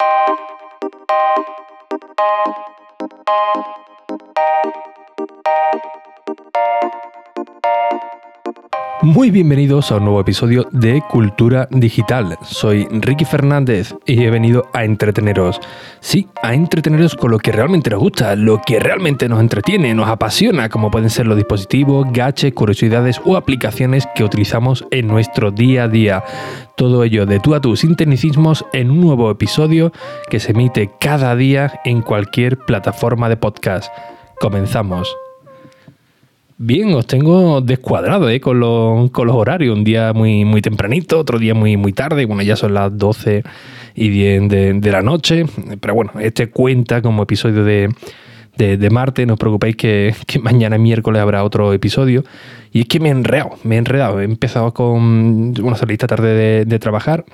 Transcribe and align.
Thank 0.00 0.28
you. 7.14 7.17
Muy 9.08 9.30
bienvenidos 9.30 9.90
a 9.90 9.96
un 9.96 10.04
nuevo 10.04 10.20
episodio 10.20 10.68
de 10.70 11.02
Cultura 11.08 11.66
Digital. 11.70 12.36
Soy 12.42 12.86
Ricky 12.90 13.24
Fernández 13.24 13.94
y 14.04 14.22
he 14.22 14.28
venido 14.28 14.64
a 14.74 14.84
entreteneros. 14.84 15.58
Sí, 16.00 16.28
a 16.42 16.52
entreteneros 16.52 17.14
con 17.14 17.30
lo 17.30 17.38
que 17.38 17.50
realmente 17.50 17.88
nos 17.88 18.00
gusta, 18.00 18.36
lo 18.36 18.60
que 18.60 18.78
realmente 18.78 19.26
nos 19.26 19.40
entretiene, 19.40 19.94
nos 19.94 20.08
apasiona, 20.08 20.68
como 20.68 20.90
pueden 20.90 21.08
ser 21.08 21.26
los 21.26 21.38
dispositivos, 21.38 22.06
gaches, 22.12 22.52
curiosidades 22.52 23.18
o 23.24 23.38
aplicaciones 23.38 24.06
que 24.14 24.24
utilizamos 24.24 24.84
en 24.90 25.06
nuestro 25.06 25.52
día 25.52 25.84
a 25.84 25.88
día. 25.88 26.22
Todo 26.76 27.02
ello 27.02 27.24
de 27.24 27.40
tú 27.40 27.54
a 27.54 27.62
tú 27.62 27.76
sin 27.76 27.96
tecnicismos 27.96 28.66
en 28.74 28.90
un 28.90 29.00
nuevo 29.00 29.30
episodio 29.30 29.90
que 30.28 30.38
se 30.38 30.50
emite 30.52 30.90
cada 31.00 31.34
día 31.34 31.80
en 31.86 32.02
cualquier 32.02 32.58
plataforma 32.58 33.30
de 33.30 33.38
podcast. 33.38 33.90
Comenzamos. 34.38 35.08
Bien, 36.60 36.92
os 36.92 37.06
tengo 37.06 37.60
descuadrado 37.60 38.28
¿eh? 38.28 38.40
con, 38.40 38.58
los, 38.58 39.10
horarios. 39.14 39.76
Un 39.76 39.84
día 39.84 40.12
muy, 40.12 40.44
muy 40.44 40.60
tempranito, 40.60 41.20
otro 41.20 41.38
día 41.38 41.54
muy, 41.54 41.76
muy 41.76 41.92
tarde. 41.92 42.26
Bueno, 42.26 42.42
ya 42.42 42.56
son 42.56 42.74
las 42.74 42.98
12 42.98 43.44
y 43.94 44.08
10 44.08 44.48
de, 44.80 44.90
la 44.90 45.00
noche. 45.00 45.46
Pero 45.80 45.94
bueno, 45.94 46.10
este 46.18 46.50
cuenta 46.50 47.00
como 47.00 47.22
episodio 47.22 47.62
de, 47.62 47.88
de, 48.56 48.90
martes. 48.90 49.24
No 49.24 49.34
os 49.34 49.38
preocupéis 49.38 49.76
que, 49.76 50.12
mañana 50.42 50.78
miércoles 50.78 51.22
habrá 51.22 51.44
otro 51.44 51.72
episodio. 51.72 52.24
Y 52.72 52.80
es 52.80 52.86
que 52.86 52.98
me 52.98 53.10
he 53.10 53.12
enredado, 53.12 53.50
me 53.62 53.76
he 53.76 53.78
enredado. 53.78 54.20
He 54.20 54.24
empezado 54.24 54.74
con 54.74 55.54
una 55.62 55.76
salida 55.76 56.08
tarde 56.08 56.64
de, 56.64 56.78
trabajar. 56.80 57.24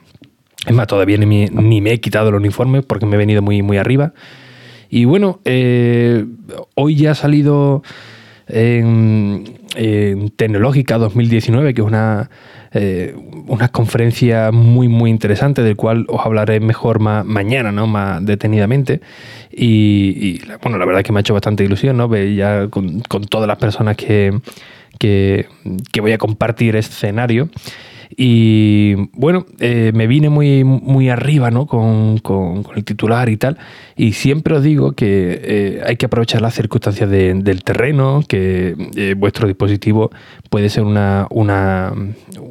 Es 0.67 0.75
más, 0.75 0.87
todavía 0.87 1.17
ni, 1.17 1.47
ni, 1.47 1.81
me 1.81 1.93
he 1.93 2.01
quitado 2.01 2.29
el 2.29 2.35
uniforme 2.35 2.83
porque 2.83 3.07
me 3.07 3.15
he 3.15 3.19
venido 3.19 3.41
muy, 3.41 3.63
muy 3.63 3.79
arriba. 3.79 4.13
Y 4.91 5.07
bueno, 5.07 5.41
eh, 5.47 6.27
hoy 6.75 6.97
ya 6.97 7.13
ha 7.13 7.15
salido 7.15 7.83
en, 8.49 9.45
Tecnológica 10.37 10.99
2019, 10.99 11.75
que 11.75 11.81
es 11.81 11.87
una, 11.87 12.31
eh, 12.73 13.17
una 13.49 13.69
conferencia 13.69 14.53
muy, 14.53 14.87
muy 14.87 15.11
interesante, 15.11 15.63
del 15.63 15.75
cual 15.77 16.07
os 16.09 16.25
hablaré 16.25 16.61
mejor 16.61 17.01
mañana, 17.01 17.73
¿no? 17.73 17.87
más 17.87 18.25
detenidamente. 18.25 19.01
Y, 19.51 20.41
bueno, 20.63 20.79
la 20.79 20.85
verdad 20.85 21.01
es 21.01 21.07
que 21.07 21.13
me 21.13 21.19
ha 21.19 21.23
hecho 21.23 21.35
bastante 21.35 21.65
ilusión, 21.65 21.97
¿no? 21.97 22.15
ya 22.17 22.69
con, 22.69 23.03
todas 23.03 23.49
las 23.49 23.59
personas 23.59 23.97
que, 23.97 24.39
que, 24.99 25.47
que 25.93 26.01
voy 26.01 26.13
a 26.13 26.19
compartir 26.19 26.77
escenario. 26.77 27.49
Y 28.17 28.95
bueno, 29.13 29.47
eh, 29.61 29.93
me 29.95 30.07
vine 30.07 30.29
muy, 30.29 30.65
muy 30.65 31.09
arriba 31.09 31.51
¿no? 31.51 31.67
Con, 31.67 32.21
el 32.75 32.85
titular 32.85 33.29
y 33.29 33.37
tal. 33.37 33.59
Y 33.97 34.13
siempre 34.13 34.57
os 34.57 34.63
digo 34.63 34.93
que 34.93 35.41
eh, 35.43 35.83
hay 35.87 35.97
que 35.97 36.07
aprovechar 36.07 36.43
las 36.43 36.55
circunstancias 36.55 37.09
del 37.11 37.63
terreno, 37.65 38.23
que 38.27 38.75
eh, 38.97 39.15
vuestro 39.17 39.47
dispositivo 39.47 40.11
puede 40.51 40.69
ser 40.69 40.85
una, 40.85 41.27
una, 41.31 41.93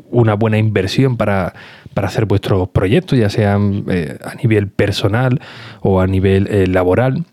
una 0.09 0.33
buena 0.35 0.57
inversión 0.57 1.17
para, 1.17 1.53
hacer 1.95 2.25
vuestros 2.25 2.69
proyectos, 2.69 3.17
ya 3.17 3.29
sean 3.29 3.85
a 4.23 4.35
nivel 4.35 4.67
personal 4.67 5.39
o 5.81 6.01
a 6.01 6.07
nivel 6.07 6.71
laboral. 6.71 7.23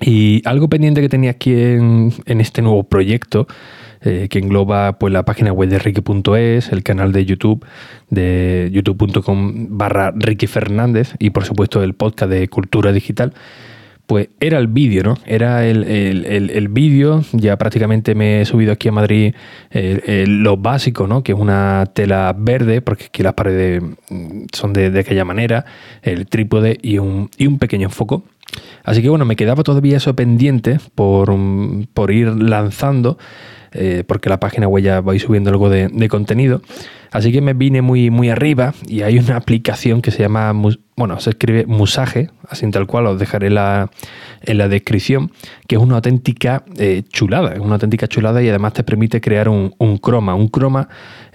Y 0.00 0.42
algo 0.44 0.68
pendiente 0.68 1.00
que 1.00 1.08
tenía 1.08 1.30
aquí 1.30 1.52
en, 1.52 2.12
este 2.26 2.62
nuevo 2.62 2.84
proyecto 2.84 3.46
eh, 4.00 4.28
que 4.28 4.38
engloba 4.38 4.98
pues, 4.98 5.12
la 5.12 5.24
página 5.24 5.52
web 5.52 5.68
de 5.68 5.78
Ricky.es, 5.78 6.72
el 6.72 6.82
canal 6.82 7.12
de 7.12 7.24
YouTube 7.24 7.64
de 8.10 8.70
youtube.com 8.72 9.68
barra 9.70 10.12
Ricky 10.14 10.46
Fernández 10.46 11.14
y 11.18 11.30
por 11.30 11.44
supuesto 11.44 11.82
el 11.82 11.94
podcast 11.94 12.30
de 12.30 12.48
Cultura 12.48 12.92
Digital, 12.92 13.32
pues 14.06 14.28
era 14.40 14.58
el 14.58 14.66
vídeo, 14.66 15.02
¿no? 15.02 15.14
Era 15.24 15.66
el, 15.66 16.68
vídeo, 16.70 17.24
ya 17.32 17.56
prácticamente 17.56 18.14
me 18.14 18.40
he 18.40 18.44
subido 18.44 18.72
aquí 18.72 18.88
a 18.88 18.92
Madrid 18.92 19.34
lo 19.72 20.56
básico, 20.56 21.06
¿no? 21.06 21.22
Que 21.22 21.32
es 21.32 21.38
una 21.38 21.84
tela 21.94 22.34
verde, 22.36 22.82
porque 22.82 23.06
aquí 23.06 23.22
las 23.22 23.34
paredes 23.34 23.82
mm, 24.10 24.44
son 24.52 24.72
de, 24.72 24.98
aquella 24.98 25.24
manera, 25.24 25.64
el 26.02 26.26
trípode 26.26 26.78
y 26.82 26.98
un, 26.98 27.30
y 27.38 27.46
un 27.46 27.58
pequeño 27.58 27.90
foco. 27.90 28.24
Así 28.84 29.02
que 29.02 29.08
bueno, 29.08 29.24
me 29.24 29.36
quedaba 29.36 29.62
todavía 29.62 29.96
eso 29.96 30.14
pendiente 30.14 30.78
por, 30.94 31.34
por 31.94 32.10
ir 32.10 32.28
lanzando 32.28 33.18
eh, 33.74 34.04
porque 34.06 34.28
la 34.28 34.38
página 34.38 34.68
web 34.68 34.84
ya 34.84 35.00
vais 35.00 35.22
subiendo 35.22 35.50
algo 35.50 35.68
de, 35.68 36.08
contenido. 36.08 36.62
Así 37.10 37.32
que 37.32 37.40
me 37.40 37.54
vine 37.54 37.82
muy, 37.82 38.10
muy 38.10 38.30
arriba 38.30 38.74
y 38.86 39.02
hay 39.02 39.18
una 39.18 39.36
aplicación 39.36 40.00
que 40.00 40.10
se 40.10 40.20
llama, 40.20 40.52
bueno, 40.96 41.20
se 41.20 41.30
escribe 41.30 41.66
Musage, 41.66 42.30
así 42.48 42.68
tal 42.70 42.86
cual, 42.86 43.06
os 43.06 43.18
dejaré 43.18 43.50
la, 43.50 43.90
en 44.42 44.58
la 44.58 44.68
descripción, 44.68 45.32
que 45.66 45.76
es 45.76 45.82
una 45.82 45.96
auténtica 45.96 46.64
eh, 46.76 47.02
chulada, 47.08 47.52
es 47.52 47.60
una 47.60 47.74
auténtica 47.74 48.06
chulada 48.06 48.42
y 48.42 48.48
además 48.48 48.74
te 48.74 48.84
permite 48.84 49.20
crear 49.20 49.48
un, 49.48 49.70
croma. 50.00 50.34
Un 50.34 50.48
croma 50.48 50.88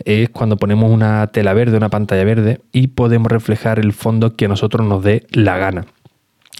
es 0.04 0.30
cuando 0.30 0.58
ponemos 0.58 0.92
una 0.92 1.28
tela 1.28 1.54
verde, 1.54 1.78
una 1.78 1.90
pantalla 1.90 2.24
verde 2.24 2.62
y 2.72 2.88
podemos 2.88 3.32
reflejar 3.32 3.80
el 3.80 3.94
fondo 3.94 4.36
que 4.36 4.46
a 4.46 4.48
nosotros 4.48 4.88
nos 4.88 5.04
dé 5.04 5.26
la 5.32 5.58
gana. 5.58 5.86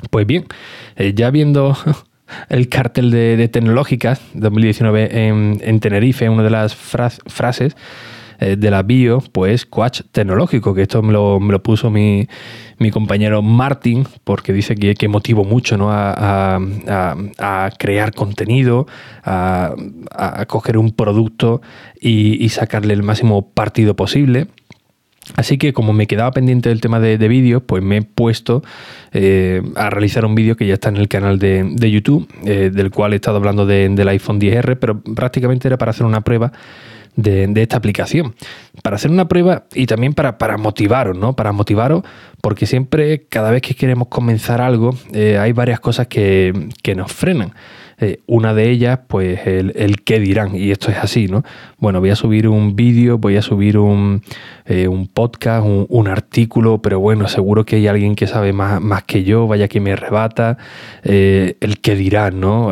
Pues 0.10 0.26
bien, 0.26 0.46
eh, 0.96 1.14
ya 1.14 1.30
viendo 1.30 1.76
el 2.50 2.70
cartel 2.70 3.12
de, 3.12 3.48
Tecnológicas 3.48 4.22
2019 4.34 5.28
en, 5.28 5.80
Tenerife, 5.80 6.30
una 6.30 6.44
de 6.44 6.50
las 6.50 6.76
frases 6.76 7.76
eh, 8.40 8.56
de 8.58 8.72
la 8.72 8.84
bio, 8.84 9.22
pues 9.32 9.66
coach 9.66 10.02
tecnológico, 10.12 10.74
que 10.74 10.84
esto 10.84 11.02
me 11.02 11.12
lo, 11.12 11.64
puso 11.64 11.90
mi, 11.90 12.28
compañero 12.92 13.42
Martin, 13.42 14.08
porque 14.24 14.54
dice 14.54 14.76
que, 14.76 14.96
que 14.96 15.08
motivo 15.08 15.44
mucho 15.44 15.78
¿no? 15.78 15.90
a, 15.92 16.60
crear 17.78 18.14
contenido, 18.14 18.88
a, 19.24 19.76
coger 20.48 20.78
un 20.78 20.92
producto 20.92 21.62
y 22.00 22.48
sacarle 22.50 22.94
el 22.94 23.04
máximo 23.04 23.50
partido 23.50 23.96
posible. 23.96 24.48
Así 25.36 25.58
que 25.58 25.74
como 25.74 25.94
me 25.94 26.08
quedaba 26.08 26.32
pendiente 26.32 26.70
del 26.70 26.82
tema 26.82 27.00
de, 27.00 27.18
vídeos, 27.28 27.62
pues 27.66 27.84
me 27.84 27.98
he 27.98 28.02
puesto 28.02 28.64
eh, 29.12 29.62
a 29.76 29.90
realizar 29.90 30.26
un 30.26 30.36
vídeo 30.36 30.56
que 30.56 30.66
ya 30.66 30.74
está 30.74 30.90
en 30.90 30.98
el 30.98 31.08
canal 31.08 31.40
de, 31.40 31.92
YouTube, 31.92 32.28
eh, 32.46 32.72
del 32.74 32.92
cual 32.92 33.14
he 33.14 33.18
estado 33.18 33.38
hablando 33.38 33.66
del 33.66 34.08
iPhone 34.08 34.40
10R, 34.40 34.78
pero 34.80 35.02
prácticamente 35.02 35.68
era 35.68 35.78
para 35.78 35.92
hacer 35.92 36.06
una 36.06 36.22
prueba 36.22 36.52
de, 37.16 37.52
esta 37.56 37.78
aplicación. 37.78 38.36
Para 38.82 38.96
hacer 38.96 39.12
una 39.12 39.28
prueba 39.28 39.66
y 39.74 39.86
también 39.86 40.14
para, 40.14 40.58
motivaros, 40.58 41.18
¿no? 41.18 41.36
Para 41.36 41.52
motivaros, 41.52 42.04
porque 42.42 42.66
siempre, 42.66 43.26
cada 43.30 43.52
vez 43.52 43.62
que 43.62 43.76
queremos 43.76 44.08
comenzar 44.08 44.62
algo, 44.62 44.98
eh, 45.14 45.38
hay 45.38 45.52
varias 45.52 45.80
cosas 45.80 46.08
que 46.08 46.54
nos 46.96 47.12
frenan. 47.12 47.54
Eh, 48.02 48.22
una 48.28 48.54
de 48.54 48.70
ellas, 48.70 49.00
pues 49.08 49.46
el, 49.46 50.02
qué 50.06 50.20
dirán, 50.20 50.56
y 50.56 50.72
esto 50.72 50.90
es 50.90 50.98
así, 50.98 51.28
¿no? 51.28 51.44
Bueno, 51.80 52.00
voy 52.00 52.12
a 52.12 52.16
subir 52.16 52.48
un 52.48 52.76
vídeo, 52.76 53.18
voy 53.18 53.36
a 53.36 53.42
subir 53.42 53.78
un, 53.78 54.22
eh, 54.66 54.88
podcast, 55.14 55.66
un, 55.66 56.08
artículo, 56.08 56.82
pero 56.82 57.00
bueno, 57.02 57.28
seguro 57.28 57.66
que 57.66 57.76
hay 57.76 57.88
alguien 57.88 58.16
que 58.16 58.26
sabe 58.26 58.54
más, 58.54 58.80
más 58.80 59.04
que 59.04 59.26
yo, 59.26 59.48
vaya 59.48 59.68
que 59.68 59.82
me 59.82 59.98
rebata, 59.98 60.58
eh, 61.04 61.58
el 61.60 61.80
qué 61.80 61.96
dirán, 61.96 62.40
¿no? 62.40 62.72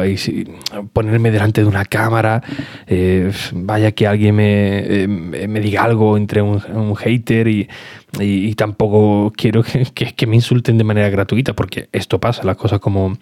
ponerme 0.94 1.32
delante 1.32 1.62
de 1.62 1.68
una 1.68 1.84
cámara, 1.84 2.42
vaya 3.54 3.92
que 3.92 4.08
alguien 4.08 4.36
me, 4.36 5.08
me, 5.08 5.60
diga 5.60 5.84
algo 5.84 6.16
entre 6.16 6.42
un, 6.42 6.96
hater 6.96 7.48
y, 7.50 7.68
y, 8.20 8.54
tampoco 8.56 9.34
quiero 9.36 9.62
que, 9.62 9.86
que 10.16 10.28
me 10.28 10.36
insulten 10.36 10.78
de 10.78 10.84
manera 10.84 11.10
gratuita, 11.10 11.54
porque 11.54 11.90
esto 11.92 12.20
pasa, 12.20 12.44
las 12.44 12.56
cosas 12.56 12.80
como 12.80 13.18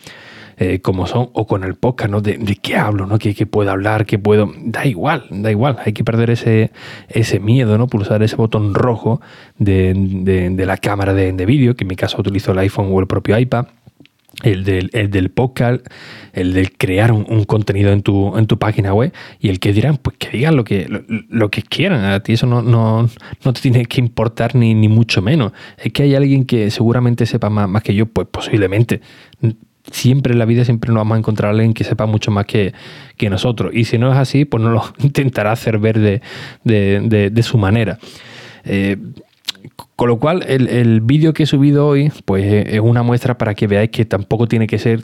eh, 0.58 0.80
como 0.80 1.06
son, 1.06 1.30
o 1.34 1.46
con 1.48 1.66
el 1.66 1.76
podcast, 1.76 2.10
¿no? 2.10 2.22
De, 2.22 2.38
qué 2.62 2.78
hablo, 2.78 3.06
¿no? 3.06 3.20
¿Qué, 3.20 3.34
puedo 3.46 3.72
hablar? 3.72 4.06
¿Qué 4.06 4.18
puedo...? 4.18 4.54
Da 4.58 4.86
igual, 4.86 5.26
da 5.30 5.52
igual. 5.52 5.78
Hay 5.84 5.92
que 5.92 6.06
perder 6.06 6.30
ese, 6.30 6.72
ese 7.10 7.42
miedo, 7.42 7.78
¿no? 7.78 7.88
Pulsar 7.88 8.24
ese 8.24 8.38
botón 8.38 8.74
rojo 8.74 9.20
de, 9.58 10.54
la 10.66 10.78
cámara 10.78 11.14
de, 11.14 11.46
vídeo, 11.46 11.76
que 11.76 11.84
en 11.84 11.90
mi 11.90 11.98
caso 11.98 12.22
utilizo 12.22 12.54
el 12.54 12.60
iPhone 12.60 12.88
o 12.90 13.00
el 13.02 13.08
propio 13.08 13.38
iPad. 13.38 13.66
El 14.44 14.66
del, 14.66 14.90
el 14.92 15.10
del 15.12 15.30
podcast, 15.30 15.86
el 16.34 16.54
de 16.54 16.68
crear 16.68 17.14
un, 17.14 17.46
contenido 17.46 17.94
en 17.94 18.02
tu, 18.02 18.38
en 18.38 18.48
tu 18.48 18.60
página 18.60 18.94
web 18.94 19.14
y 19.40 19.48
el 19.48 19.62
que 19.62 19.72
dirán, 19.72 19.96
pues 19.96 20.18
que 20.18 20.30
digan 20.30 20.58
lo 20.58 20.66
que, 20.66 20.88
lo, 21.30 21.50
que 21.50 21.62
quieran. 21.62 22.04
A 22.04 22.20
ti 22.20 22.34
eso 22.34 22.46
no, 22.46 22.62
no, 22.62 23.10
no, 23.46 23.54
te 23.54 23.62
tiene 23.62 23.86
que 23.86 24.02
importar 24.02 24.54
ni, 24.56 24.74
ni 24.74 24.90
mucho 24.90 25.22
menos. 25.22 25.54
Es 25.78 25.94
que 25.94 26.04
hay 26.04 26.16
alguien 26.16 26.44
que 26.44 26.70
seguramente 26.70 27.26
sepa 27.26 27.50
más, 27.50 27.70
más 27.70 27.82
que 27.82 27.96
yo, 27.96 28.08
pues 28.08 28.28
posiblemente 28.30 29.00
siempre 29.92 30.34
en 30.34 30.40
la 30.40 30.46
vida 30.46 30.66
siempre 30.66 30.90
nos 30.90 31.02
vamos 31.02 31.16
a 31.16 31.20
encontrar 31.20 31.50
a 31.50 31.52
alguien 31.52 31.74
que 31.74 31.84
sepa 31.84 32.06
mucho 32.06 32.32
más 32.32 32.46
que, 32.46 32.74
nosotros. 33.30 33.72
Y 33.74 33.86
si 33.86 33.98
no 33.98 34.12
es 34.12 34.18
así, 34.18 34.46
pues 34.46 34.62
no 34.64 34.70
lo 34.70 34.84
intentará 35.00 35.52
hacer 35.52 35.80
ver 35.80 36.22
de, 36.64 37.44
su 37.44 37.58
manera. 37.58 37.98
Eh, 38.64 38.98
con 39.96 40.10
lo 40.10 40.20
cual, 40.20 40.44
el, 40.48 41.02
vídeo 41.02 41.34
que 41.34 41.44
he 41.44 41.46
subido 41.46 41.88
hoy, 41.88 42.12
pues 42.26 42.68
es 42.68 42.80
una 42.80 43.02
muestra 43.02 43.38
para 43.38 43.56
que 43.56 43.68
veáis 43.68 43.90
que 43.90 44.06
tampoco 44.06 44.48
tiene 44.48 44.68
que 44.68 44.78
ser 44.78 45.02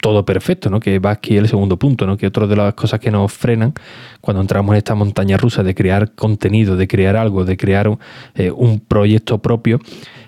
todo 0.00 0.24
perfecto, 0.24 0.70
¿no? 0.70 0.80
Que 0.80 0.98
va 0.98 1.10
aquí 1.10 1.36
el 1.36 1.48
segundo 1.48 1.78
punto, 1.78 2.06
¿no? 2.06 2.16
Que 2.16 2.26
otra 2.26 2.46
de 2.46 2.56
las 2.56 2.74
cosas 2.74 3.00
que 3.00 3.10
nos 3.10 3.32
frenan 3.32 3.74
cuando 4.20 4.40
entramos 4.40 4.72
en 4.74 4.78
esta 4.78 4.94
montaña 4.94 5.36
rusa 5.36 5.62
de 5.62 5.74
crear 5.74 6.12
contenido, 6.12 6.76
de 6.76 6.86
crear 6.86 7.16
algo, 7.16 7.44
de 7.44 7.56
crear 7.56 7.88
un, 7.88 7.98
eh, 8.34 8.50
un 8.50 8.80
proyecto 8.80 9.38
propio, 9.38 9.80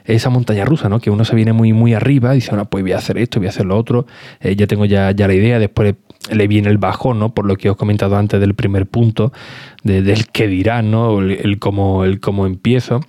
esa 0.07 0.31
montaña 0.31 0.65
rusa, 0.65 0.89
¿no? 0.89 1.01
Que 1.01 1.11
uno 1.11 1.25
se 1.25 1.35
viene 1.35 1.53
muy, 1.53 1.73
muy 1.73 1.95
arriba 1.95 2.33
y 2.33 2.37
dice, 2.37 2.51
bueno, 2.51 2.67
pues 2.67 2.83
voy 2.83 2.93
a 2.93 2.99
hacer 2.99 3.19
esto, 3.19 3.41
voy 3.41 3.47
a 3.47 3.51
hacer 3.51 3.67
lo 3.67 3.77
otro, 3.77 4.07
eh, 4.41 4.57
ya 4.57 4.67
tengo 4.67 4.85
ya, 4.85 5.11
ya 5.11 5.27
la 5.27 5.35
idea, 5.35 5.59
después 5.59 5.95
le 6.31 6.49
viene 6.49 6.69
el 6.69 6.79
bajón, 6.79 7.19
¿no? 7.19 7.35
Por 7.35 7.47
lo 7.47 7.57
que 7.57 7.71
os 7.71 7.77
he 7.77 7.79
comentado 7.79 8.17
antes 8.17 8.41
del 8.41 8.55
primer 8.55 8.87
punto, 8.87 9.33
del 9.83 10.27
qué 10.29 10.49
dirán, 10.49 10.91
¿no? 10.91 11.21
El, 11.21 11.59
cómo, 11.59 12.05
el 12.05 12.21
cómo 12.21 12.47
empiezo. 12.47 13.01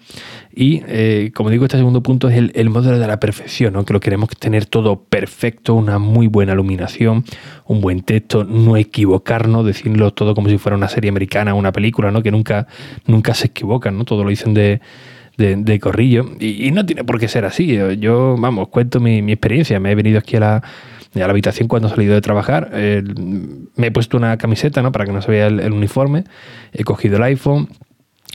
Y 0.54 0.82
eh, 0.88 1.32
como 1.36 1.50
digo, 1.50 1.66
este 1.66 1.78
segundo 1.78 2.02
punto 2.02 2.30
es 2.30 2.52
el, 2.54 2.70
modelo 2.70 2.98
de 3.00 3.08
la 3.08 3.20
perfección, 3.20 3.74
¿no? 3.74 3.86
que 3.86 3.94
lo 3.94 4.00
queremos 4.00 4.30
tener 4.30 4.66
todo 4.66 5.04
perfecto, 5.04 5.76
una 5.76 6.00
muy 6.00 6.26
buena 6.26 6.54
iluminación, 6.54 7.26
un 7.66 7.80
buen 7.80 8.02
texto, 8.02 8.44
no 8.44 8.76
equivocarnos, 8.76 9.66
decirlo 9.66 10.14
todo 10.14 10.34
como 10.34 10.50
si 10.50 10.58
fuera 10.58 10.76
una 10.76 10.88
serie 10.88 11.10
americana 11.10 11.54
una 11.54 11.72
película, 11.72 12.10
¿no? 12.10 12.24
que 12.24 12.32
nunca, 12.32 12.66
nunca 13.06 13.36
se 13.36 13.48
equivocan, 13.48 14.00
¿no? 14.00 14.06
todo 14.06 14.24
lo 14.24 14.32
dicen 14.32 14.56
de, 14.56 14.82
de, 15.38 15.80
corrillo. 15.80 16.26
Y, 16.40 16.72
no 16.72 16.86
tiene 16.86 17.04
por 17.04 17.20
qué 17.20 17.28
ser 17.28 17.46
así. 17.46 17.78
Yo, 18.00 18.36
vamos, 18.38 18.70
cuento 18.70 19.00
mi, 19.00 19.22
mi 19.22 19.34
experiencia. 19.34 19.80
Me 19.80 19.92
he 19.92 19.96
venido 19.96 20.20
aquí 20.20 20.36
a 20.38 20.40
la, 20.40 20.64
a 21.24 21.28
la 21.28 21.32
habitación 21.32 21.68
cuando 21.68 21.88
he 21.88 21.92
salido 21.92 22.14
de 22.14 22.22
trabajar. 22.22 22.72
me 22.74 23.88
he 23.88 23.92
puesto 23.92 24.18
una 24.18 24.38
camiseta 24.38 24.82
¿no? 24.82 24.92
para 24.92 25.06
que 25.06 25.12
no 25.12 25.22
se 25.22 25.32
vea 25.32 25.48
el, 25.48 25.72
uniforme. 25.72 26.24
He 26.74 26.84
cogido 26.84 27.18
el 27.18 27.24
iPhone. 27.24 27.70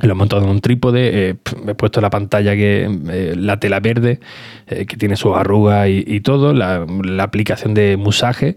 Lo 0.00 0.12
he 0.12 0.14
montado 0.14 0.42
en 0.42 0.48
un 0.48 0.60
trípode, 0.60 1.28
eh, 1.28 1.36
he 1.68 1.74
puesto 1.74 2.00
la 2.00 2.08
pantalla 2.08 2.54
que 2.54 2.88
eh, 3.10 3.34
la 3.36 3.60
tela 3.60 3.78
verde, 3.78 4.20
eh, 4.66 4.86
que 4.86 4.96
tiene 4.96 5.16
sus 5.16 5.36
arrugas 5.36 5.86
y, 5.88 6.20
todo, 6.22 6.54
la, 6.54 6.86
aplicación 7.20 7.74
de 7.74 7.98
musaje 7.98 8.56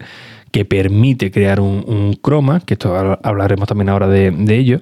que 0.52 0.64
permite 0.64 1.32
crear 1.32 1.60
un, 1.60 2.18
croma, 2.22 2.62
que 2.62 2.76
esto 2.76 3.20
hablaremos 3.22 3.68
también 3.68 3.90
ahora 3.90 4.08
de, 4.08 4.32
de 4.32 4.56
ello 4.56 4.82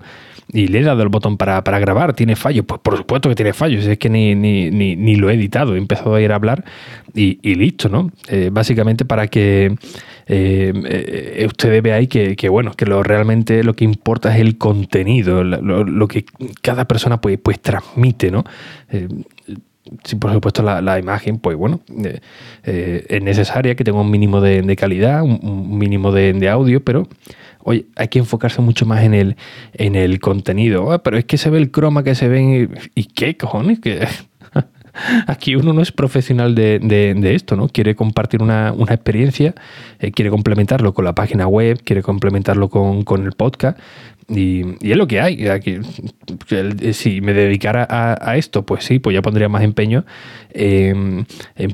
y 0.52 0.68
le 0.68 0.80
he 0.80 0.84
dado 0.84 1.04
el 1.04 1.10
botón 1.10 1.38
para, 1.38 1.62
grabar. 1.62 2.14
¿Tiene 2.14 2.36
fallos? 2.36 2.66
Pues 2.66 2.82
por 2.82 2.98
supuesto 2.98 3.30
que 3.30 3.36
tiene 3.36 3.54
fallos. 3.54 3.86
Es 3.86 3.98
que 3.98 4.10
ni, 4.10 4.36
ni, 4.36 4.70
ni, 4.70 5.16
lo 5.16 5.30
he 5.30 5.36
editado. 5.36 5.76
He 5.76 5.78
empezado 5.78 6.16
a 6.16 6.22
ir 6.22 6.32
a 6.32 6.36
hablar 6.36 6.64
y, 7.14 7.56
listo, 7.56 7.90
¿no? 7.90 8.12
Eh, 8.28 8.50
básicamente 8.52 9.06
para 9.06 9.28
que 9.28 9.76
eh, 10.28 10.74
eh, 10.86 11.46
ustedes 11.48 11.82
veáis 11.82 12.10
que, 12.10 12.36
que, 12.36 12.50
bueno, 12.50 12.74
que 12.74 12.86
lo 12.86 13.04
realmente 13.04 13.64
lo 13.64 13.76
que 13.76 13.86
importa 13.86 14.34
es 14.34 14.42
el 14.42 14.58
contenido, 14.58 15.44
lo, 15.44 16.08
que 16.08 16.26
cada 16.62 16.86
persona 16.86 17.22
pues, 17.22 17.38
pues 17.42 17.60
transmite, 17.60 18.32
¿no? 18.32 18.44
si 20.04 20.16
por 20.16 20.32
supuesto 20.32 20.64
la, 20.64 21.00
imagen, 21.00 21.40
pues 21.40 21.58
bueno, 21.58 21.82
es 22.64 23.22
necesaria 23.22 23.76
que 23.76 23.84
tenga 23.84 24.00
un 24.00 24.10
mínimo 24.10 24.40
de, 24.40 24.76
calidad, 24.76 25.24
un, 25.24 25.78
mínimo 25.78 26.12
de, 26.12 26.50
audio, 26.50 26.84
pero 26.84 27.08
Oye, 27.64 27.86
hay 27.96 28.10
que 28.10 28.20
enfocarse 28.20 28.62
mucho 28.62 28.86
más 28.86 29.04
en 29.04 29.14
el, 29.14 29.38
en 29.74 29.96
el 29.96 30.20
contenido. 30.20 30.92
Ah, 30.92 31.02
pero 31.02 31.18
es 31.18 31.26
que 31.26 31.38
se 31.38 31.50
ve 31.50 31.58
el 31.58 31.72
croma 31.72 32.04
que 32.04 32.16
se 32.16 32.28
ven. 32.28 32.76
¿Y, 32.94 33.06
qué 33.06 33.38
cojones? 33.38 33.80
Que 33.80 34.06
aquí 35.28 35.56
uno 35.56 35.74
no 35.74 35.82
es 35.82 35.92
profesional 35.92 36.56
de, 36.56 37.34
esto, 37.34 37.56
¿no? 37.56 37.70
Quiere 37.70 37.96
compartir 37.96 38.42
una, 38.42 38.74
experiencia, 38.90 39.56
eh, 40.00 40.12
quiere 40.12 40.30
complementarlo 40.30 40.94
con 40.94 41.06
la 41.06 41.16
página 41.16 41.48
web, 41.48 41.82
quiere 41.84 42.04
complementarlo 42.04 42.70
con, 42.70 43.04
con 43.04 43.26
el 43.26 43.32
podcast. 43.32 43.80
Y, 44.30 44.76
es 44.82 44.98
lo 44.98 45.08
que 45.08 45.22
hay. 45.22 45.48
Aquí, 45.48 45.78
si 46.94 47.22
me 47.22 47.34
dedicara 47.34 47.88
a, 47.90 48.38
esto, 48.38 48.66
pues 48.66 48.86
sí, 48.86 49.00
pues 49.00 49.14
ya 49.14 49.22
pondría 49.22 49.50
más 49.50 49.64
empeño 49.64 50.06
en, 50.52 51.26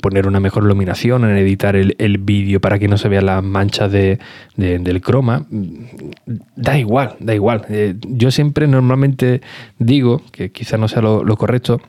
poner 0.02 0.28
una 0.28 0.40
mejor 0.40 0.64
iluminación, 0.64 1.24
en 1.26 1.38
editar 1.38 1.76
el, 1.76 2.18
vídeo 2.20 2.60
para 2.60 2.80
que 2.80 2.88
no 2.88 2.98
se 2.98 3.10
vean 3.10 3.26
las 3.26 3.44
manchas 3.44 3.92
de, 3.92 4.20
del 4.56 5.02
croma. 5.02 5.46
Da 6.56 6.78
igual, 6.78 7.16
da 7.20 7.36
igual. 7.36 7.66
Eh, 7.70 7.96
yo 8.08 8.32
siempre 8.32 8.68
normalmente 8.68 9.42
digo, 9.78 10.22
que 10.32 10.52
quizás 10.52 10.80
no 10.80 10.88
sea 10.88 11.02
lo 11.02 11.38
correcto, 11.38 11.82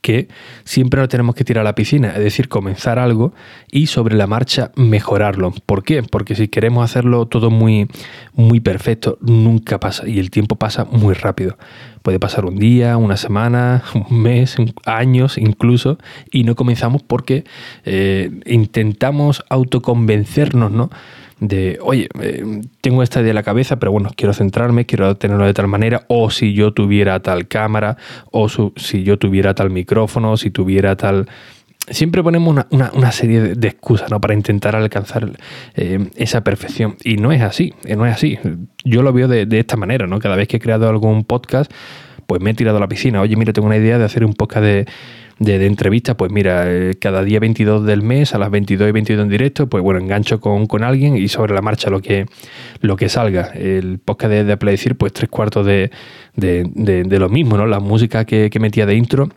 que 0.00 0.28
siempre 0.64 1.00
nos 1.00 1.08
tenemos 1.08 1.34
que 1.34 1.44
tirar 1.44 1.62
a 1.62 1.64
la 1.64 1.74
piscina, 1.74 2.08
es 2.08 2.20
decir, 2.20 2.48
comenzar 2.48 2.98
algo 2.98 3.32
y 3.70 3.86
sobre 3.86 4.16
la 4.16 4.26
marcha 4.26 4.70
mejorarlo. 4.76 5.52
¿Por 5.66 5.82
qué? 5.82 6.02
Porque 6.02 6.34
si 6.34 6.48
queremos 6.48 6.84
hacerlo 6.84 7.26
todo 7.26 7.50
muy, 7.50 7.88
muy 8.34 8.60
perfecto, 8.60 9.18
nunca 9.20 9.78
pasa 9.80 10.08
y 10.08 10.18
el 10.18 10.30
tiempo 10.30 10.56
pasa 10.56 10.84
muy 10.84 11.14
rápido. 11.14 11.58
Puede 12.02 12.18
pasar 12.18 12.46
un 12.46 12.56
día, 12.56 12.96
una 12.96 13.16
semana, 13.16 13.82
un 14.10 14.22
mes, 14.22 14.56
años 14.84 15.38
incluso, 15.38 15.98
y 16.30 16.44
no 16.44 16.54
comenzamos 16.54 17.02
porque 17.02 17.44
eh, 17.84 18.30
intentamos 18.46 19.44
autoconvencernos, 19.48 20.70
¿no? 20.70 20.90
De, 21.40 21.78
oye, 21.82 22.08
eh, 22.20 22.62
tengo 22.80 23.02
esta 23.02 23.20
idea 23.20 23.30
en 23.30 23.36
la 23.36 23.42
cabeza, 23.42 23.78
pero 23.78 23.92
bueno, 23.92 24.10
quiero 24.16 24.32
centrarme, 24.32 24.86
quiero 24.86 25.16
tenerlo 25.16 25.46
de 25.46 25.54
tal 25.54 25.68
manera, 25.68 26.04
o 26.08 26.30
si 26.30 26.52
yo 26.52 26.72
tuviera 26.72 27.20
tal 27.20 27.48
cámara, 27.48 27.96
o 28.30 28.48
si 28.48 29.02
yo 29.02 29.18
tuviera 29.18 29.54
tal 29.54 29.70
micrófono, 29.70 30.36
si 30.36 30.50
tuviera 30.50 30.96
tal... 30.96 31.28
Siempre 31.90 32.22
ponemos 32.22 32.66
una, 32.70 33.12
serie 33.12 33.54
de, 33.54 33.68
excusas 33.68 34.10
¿no? 34.10 34.20
para 34.20 34.34
intentar 34.34 34.76
alcanzar 34.76 35.32
eh, 35.74 36.10
esa 36.16 36.44
perfección. 36.44 36.96
Y 37.02 37.16
no 37.16 37.32
es 37.32 37.40
así, 37.40 37.72
eh, 37.84 37.96
no 37.96 38.04
es 38.04 38.12
así. 38.12 38.38
Yo 38.84 39.02
lo 39.02 39.10
veo 39.14 39.26
de, 39.26 39.46
de 39.46 39.60
esta 39.60 39.78
manera, 39.78 40.06
¿no? 40.06 40.18
Cada 40.18 40.36
vez 40.36 40.48
que 40.48 40.58
he 40.58 40.60
creado 40.60 40.86
algún 40.86 41.24
podcast, 41.24 41.72
pues 42.26 42.42
me 42.42 42.50
he 42.50 42.54
tirado 42.54 42.76
a 42.76 42.80
la 42.80 42.88
piscina. 42.88 43.22
Oye, 43.22 43.36
mira, 43.36 43.54
tengo 43.54 43.66
una 43.66 43.78
idea 43.78 43.96
de 43.96 44.04
hacer 44.04 44.22
un 44.22 44.34
podcast 44.34 44.66
de, 44.66 44.86
de, 45.38 45.66
entrevistas, 45.66 46.16
pues 46.16 46.32
mira, 46.32 46.64
eh, 46.66 46.94
cada 47.00 47.22
día 47.22 47.40
22 47.40 47.84
del 47.84 48.02
mes, 48.02 48.34
a 48.34 48.38
las 48.38 48.50
22 48.50 48.88
y 48.88 48.92
22 48.92 49.22
en 49.22 49.28
directo, 49.28 49.66
pues 49.68 49.82
bueno, 49.82 50.00
engancho 50.00 50.40
con, 50.40 50.66
con 50.66 50.82
alguien 50.82 51.16
y 51.16 51.28
sobre 51.28 51.54
la 51.54 51.62
marcha 51.62 51.90
lo 51.90 52.00
que, 52.00 52.26
lo 52.80 52.96
que 52.96 53.08
salga. 53.08 53.52
El 53.54 53.98
podcast 53.98 54.32
de, 54.32 54.44
de 54.44 54.94
pues 54.94 55.12
tres 55.12 55.28
cuartos 55.28 55.66
de, 55.66 55.90
de, 56.34 57.18
lo 57.18 57.28
mismo, 57.28 57.56
¿no? 57.56 57.66
La 57.66 57.80
música 57.80 58.24
que, 58.24 58.50
que 58.50 58.60
metía 58.60 58.86
de 58.86 58.94
intro 58.94 59.28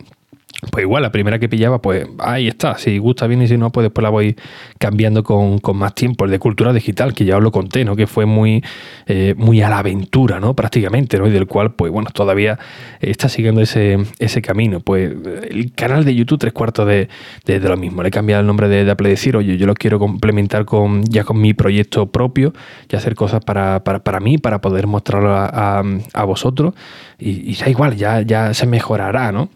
pues 0.70 0.84
igual, 0.84 1.02
la 1.02 1.10
primera 1.10 1.40
que 1.40 1.48
pillaba, 1.48 1.82
pues 1.82 2.06
ahí 2.20 2.46
está. 2.46 2.78
Si 2.78 2.96
gusta 2.98 3.26
bien 3.26 3.42
y 3.42 3.48
si 3.48 3.58
no, 3.58 3.70
pues 3.70 3.82
después 3.84 4.02
la 4.04 4.10
voy 4.10 4.36
cambiando 4.78 5.24
con, 5.24 5.60
más 5.74 5.94
tiempo. 5.94 6.24
El 6.24 6.30
de 6.30 6.38
cultura 6.38 6.72
digital, 6.72 7.14
que 7.14 7.24
ya 7.24 7.36
os 7.36 7.42
lo 7.42 7.50
conté, 7.50 7.84
¿no? 7.84 7.96
Que 7.96 8.06
fue 8.06 8.26
muy, 8.26 8.62
eh, 9.06 9.34
muy 9.36 9.60
a 9.60 9.68
la 9.68 9.78
aventura, 9.78 10.38
¿no? 10.38 10.54
Prácticamente, 10.54 11.18
¿no? 11.18 11.26
Y 11.26 11.30
del 11.30 11.48
cual, 11.48 11.72
pues 11.74 11.90
bueno, 11.90 12.10
todavía 12.12 12.60
está 13.00 13.28
siguiendo 13.28 13.60
ese, 13.60 13.98
ese 14.20 14.40
camino. 14.40 14.78
Pues 14.78 15.12
el 15.50 15.72
canal 15.72 16.04
de 16.04 16.14
YouTube, 16.14 16.38
tres 16.38 16.52
cuartos 16.52 16.86
de, 16.86 17.08
lo 17.44 17.76
mismo. 17.76 18.02
Le 18.02 18.08
he 18.08 18.12
cambiado 18.12 18.40
el 18.40 18.46
nombre 18.46 18.68
de, 18.68 18.84
de 18.84 18.90
Apple 18.92 19.08
decir, 19.08 19.36
oye, 19.36 19.56
yo 19.56 19.66
lo 19.66 19.74
quiero 19.74 19.98
complementar 19.98 20.64
con 20.64 21.02
ya 21.02 21.24
con 21.24 21.40
mi 21.40 21.54
proyecto 21.54 22.06
propio 22.06 22.52
y 22.88 22.94
hacer 22.94 23.16
cosas 23.16 23.44
para, 23.44 23.82
para, 23.82 24.20
mí, 24.20 24.38
para 24.38 24.60
poder 24.60 24.86
mostrarlo 24.86 25.34
a, 25.34 25.82
a, 26.12 26.24
vosotros. 26.24 26.74
Y, 27.18 27.50
y, 27.50 27.54
ya 27.54 27.68
igual, 27.68 27.96
ya, 27.96 28.22
ya 28.22 28.54
se 28.54 28.66
mejorará, 28.66 29.32
¿no? 29.32 29.48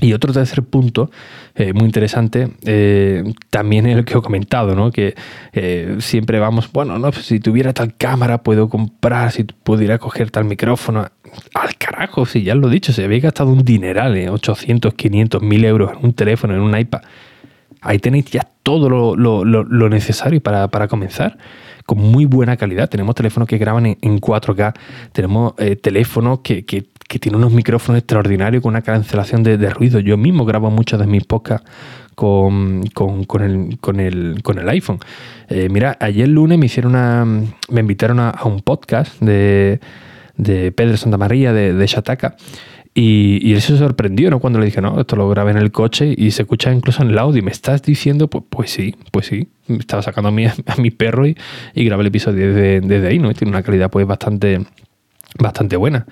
Y 0.00 0.12
otro 0.12 0.32
tercer 0.32 0.64
punto 0.64 1.10
eh, 1.54 1.72
muy 1.72 1.84
interesante 1.84 2.48
eh, 2.64 3.22
también 3.50 3.86
es 3.86 3.96
el 3.96 4.04
que 4.04 4.18
he 4.18 4.20
comentado, 4.20 4.74
¿no? 4.74 4.90
que 4.90 5.14
eh, 5.52 5.96
siempre 6.00 6.40
vamos, 6.40 6.70
bueno, 6.72 6.98
no, 6.98 7.12
si 7.12 7.38
tuviera 7.38 7.72
tal 7.72 7.94
cámara 7.94 8.42
puedo 8.42 8.68
comprar, 8.68 9.30
si 9.30 9.44
pudiera 9.44 9.98
coger 9.98 10.32
tal 10.32 10.46
micrófono. 10.46 11.06
Al 11.54 11.76
carajo, 11.76 12.26
si 12.26 12.42
ya 12.42 12.56
lo 12.56 12.68
he 12.68 12.72
dicho, 12.72 12.92
se 12.92 13.04
había 13.04 13.20
gastado 13.20 13.50
un 13.50 13.64
dineral, 13.64 14.28
800, 14.28 14.94
500, 14.94 15.42
1000 15.42 15.64
euros 15.64 15.92
en 15.92 16.04
un 16.04 16.12
teléfono, 16.12 16.54
en 16.54 16.60
un 16.60 16.76
iPad. 16.76 17.02
Ahí 17.80 17.98
tenéis 17.98 18.26
ya 18.26 18.48
todo 18.62 18.88
lo, 18.88 19.88
necesario 19.88 20.40
para, 20.40 20.88
comenzar 20.88 21.38
con 21.86 21.98
muy 21.98 22.24
buena 22.24 22.56
calidad. 22.56 22.88
Tenemos 22.88 23.14
teléfonos 23.14 23.48
que 23.48 23.58
graban 23.58 23.86
en, 23.86 24.20
4K, 24.20 24.74
tenemos 25.12 25.54
teléfonos 25.82 26.40
que, 26.40 26.64
que 26.64 26.84
que 27.08 27.18
tiene 27.18 27.38
unos 27.38 27.52
micrófonos 27.52 27.98
extraordinarios 27.98 28.62
con 28.62 28.70
una 28.70 28.82
cancelación 28.82 29.42
de, 29.42 29.56
ruido. 29.70 30.00
Yo 30.00 30.16
mismo 30.16 30.44
grabo 30.44 30.70
muchos 30.70 30.98
de 30.98 31.06
mis 31.06 31.24
podcasts 31.24 31.70
con, 32.14 32.82
el, 32.90 34.68
iPhone. 34.68 34.98
Eh, 35.48 35.68
mira, 35.70 35.96
ayer 36.00 36.28
lunes 36.28 36.58
me 36.58 36.66
hicieron 36.66 36.92
una. 36.92 37.24
me 37.24 37.80
invitaron 37.80 38.20
a, 38.20 38.34
un 38.44 38.60
podcast 38.60 39.20
de, 39.20 39.80
Pedro 40.36 40.96
Santamaría, 40.96 41.52
de, 41.52 41.74
de 41.74 41.86
Shataka. 41.86 42.36
Y, 42.96 43.52
él 43.52 43.60
se 43.60 43.76
sorprendió, 43.76 44.30
¿no? 44.30 44.38
Cuando 44.38 44.60
le 44.60 44.66
dije, 44.66 44.80
no, 44.80 45.00
esto 45.00 45.16
lo 45.16 45.28
grabé 45.28 45.50
en 45.50 45.56
el 45.56 45.72
coche 45.72 46.14
y 46.16 46.30
se 46.30 46.42
escucha 46.42 46.72
incluso 46.72 47.02
en 47.02 47.10
el 47.10 47.18
audio. 47.18 47.42
¿Me 47.42 47.50
estás 47.50 47.82
diciendo? 47.82 48.28
Pues, 48.28 48.44
pues 48.48 48.70
sí, 48.70 48.94
pues 49.10 49.26
sí. 49.26 49.48
Estaba 49.66 50.00
sacando 50.00 50.28
a 50.28 50.32
mi, 50.32 50.46
a 50.46 50.76
mi 50.78 50.90
perro 50.92 51.26
y, 51.26 51.36
y 51.74 51.84
grabé 51.84 52.02
el 52.02 52.06
episodio 52.06 52.54
desde, 52.54 52.80
desde 52.80 53.08
ahí, 53.08 53.18
¿no? 53.18 53.34
tiene 53.34 53.50
una 53.50 53.64
calidad 53.64 53.90
pues 53.90 54.06
bastante, 54.06 54.64
bastante 55.38 55.76
buena. 55.76 56.06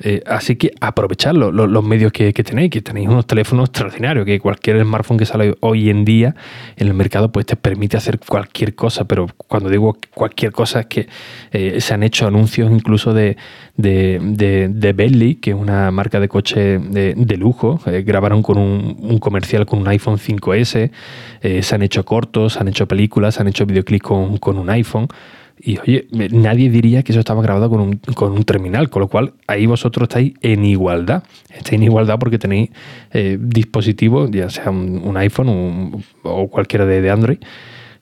Eh, 0.00 0.22
así 0.26 0.56
que 0.56 0.72
aprovechadlo, 0.80 1.52
los, 1.52 1.84
medios 1.84 2.10
que, 2.12 2.32
tenéis, 2.32 2.70
que 2.70 2.80
tenéis 2.80 3.08
unos 3.08 3.26
teléfonos 3.26 3.68
extraordinarios, 3.68 4.24
que 4.24 4.40
cualquier 4.40 4.82
smartphone 4.82 5.18
que 5.18 5.26
sale 5.26 5.54
hoy 5.60 5.90
en 5.90 6.04
día 6.04 6.34
en 6.76 6.88
el 6.88 6.94
mercado 6.94 7.30
pues 7.30 7.46
te 7.46 7.56
permite 7.56 7.96
hacer 7.96 8.18
cualquier 8.18 8.74
cosa, 8.74 9.04
pero 9.04 9.26
cuando 9.36 9.68
digo 9.68 9.96
cualquier 10.14 10.52
cosa 10.52 10.80
es 10.80 10.86
que 10.86 11.08
eh, 11.50 11.80
se 11.80 11.94
han 11.94 12.02
hecho 12.02 12.26
anuncios 12.26 12.70
incluso 12.72 13.12
de, 13.12 13.36
de, 13.76 14.68
de, 14.70 14.92
Bentley, 14.92 15.34
que 15.34 15.50
es 15.50 15.56
una 15.56 15.90
marca 15.90 16.18
de 16.18 16.28
coche 16.28 16.78
de, 16.78 17.36
lujo, 17.36 17.80
eh, 17.86 18.02
grabaron 18.06 18.42
con 18.42 18.58
un, 18.58 19.18
comercial 19.18 19.66
con 19.66 19.80
un 19.80 19.88
iPhone 19.88 20.16
5S, 20.16 20.90
se 21.62 21.74
han 21.74 21.82
hecho 21.82 22.04
cortos, 22.04 22.54
se 22.54 22.60
han 22.60 22.68
hecho 22.68 22.88
películas, 22.88 23.34
se 23.34 23.42
han 23.42 23.48
hecho 23.48 23.66
videoclips 23.66 24.02
con, 24.02 24.38
con 24.38 24.58
un 24.58 24.70
iPhone 24.70 25.08
Y 25.64 25.78
oye, 25.78 26.08
nadie 26.10 26.70
diría 26.70 27.04
que 27.04 27.12
eso 27.12 27.20
estaba 27.20 27.40
grabado 27.40 27.70
con 27.70 27.80
un, 27.80 27.96
con 28.14 28.32
un 28.32 28.42
terminal, 28.42 28.90
con 28.90 29.00
lo 29.00 29.08
cual 29.08 29.34
ahí 29.46 29.66
vosotros 29.66 30.08
estáis 30.08 30.34
en 30.42 30.64
igualdad. 30.64 31.22
Estáis 31.50 31.74
en 31.74 31.84
igualdad 31.84 32.18
porque 32.18 32.38
tenéis 32.38 32.70
eh, 33.12 33.38
dispositivos, 33.40 34.28
ya 34.32 34.50
sea 34.50 34.70
un, 34.70 35.16
iPhone 35.16 36.02
o 36.24 36.48
cualquiera 36.48 36.84
de, 36.84 37.08
Android, 37.08 37.38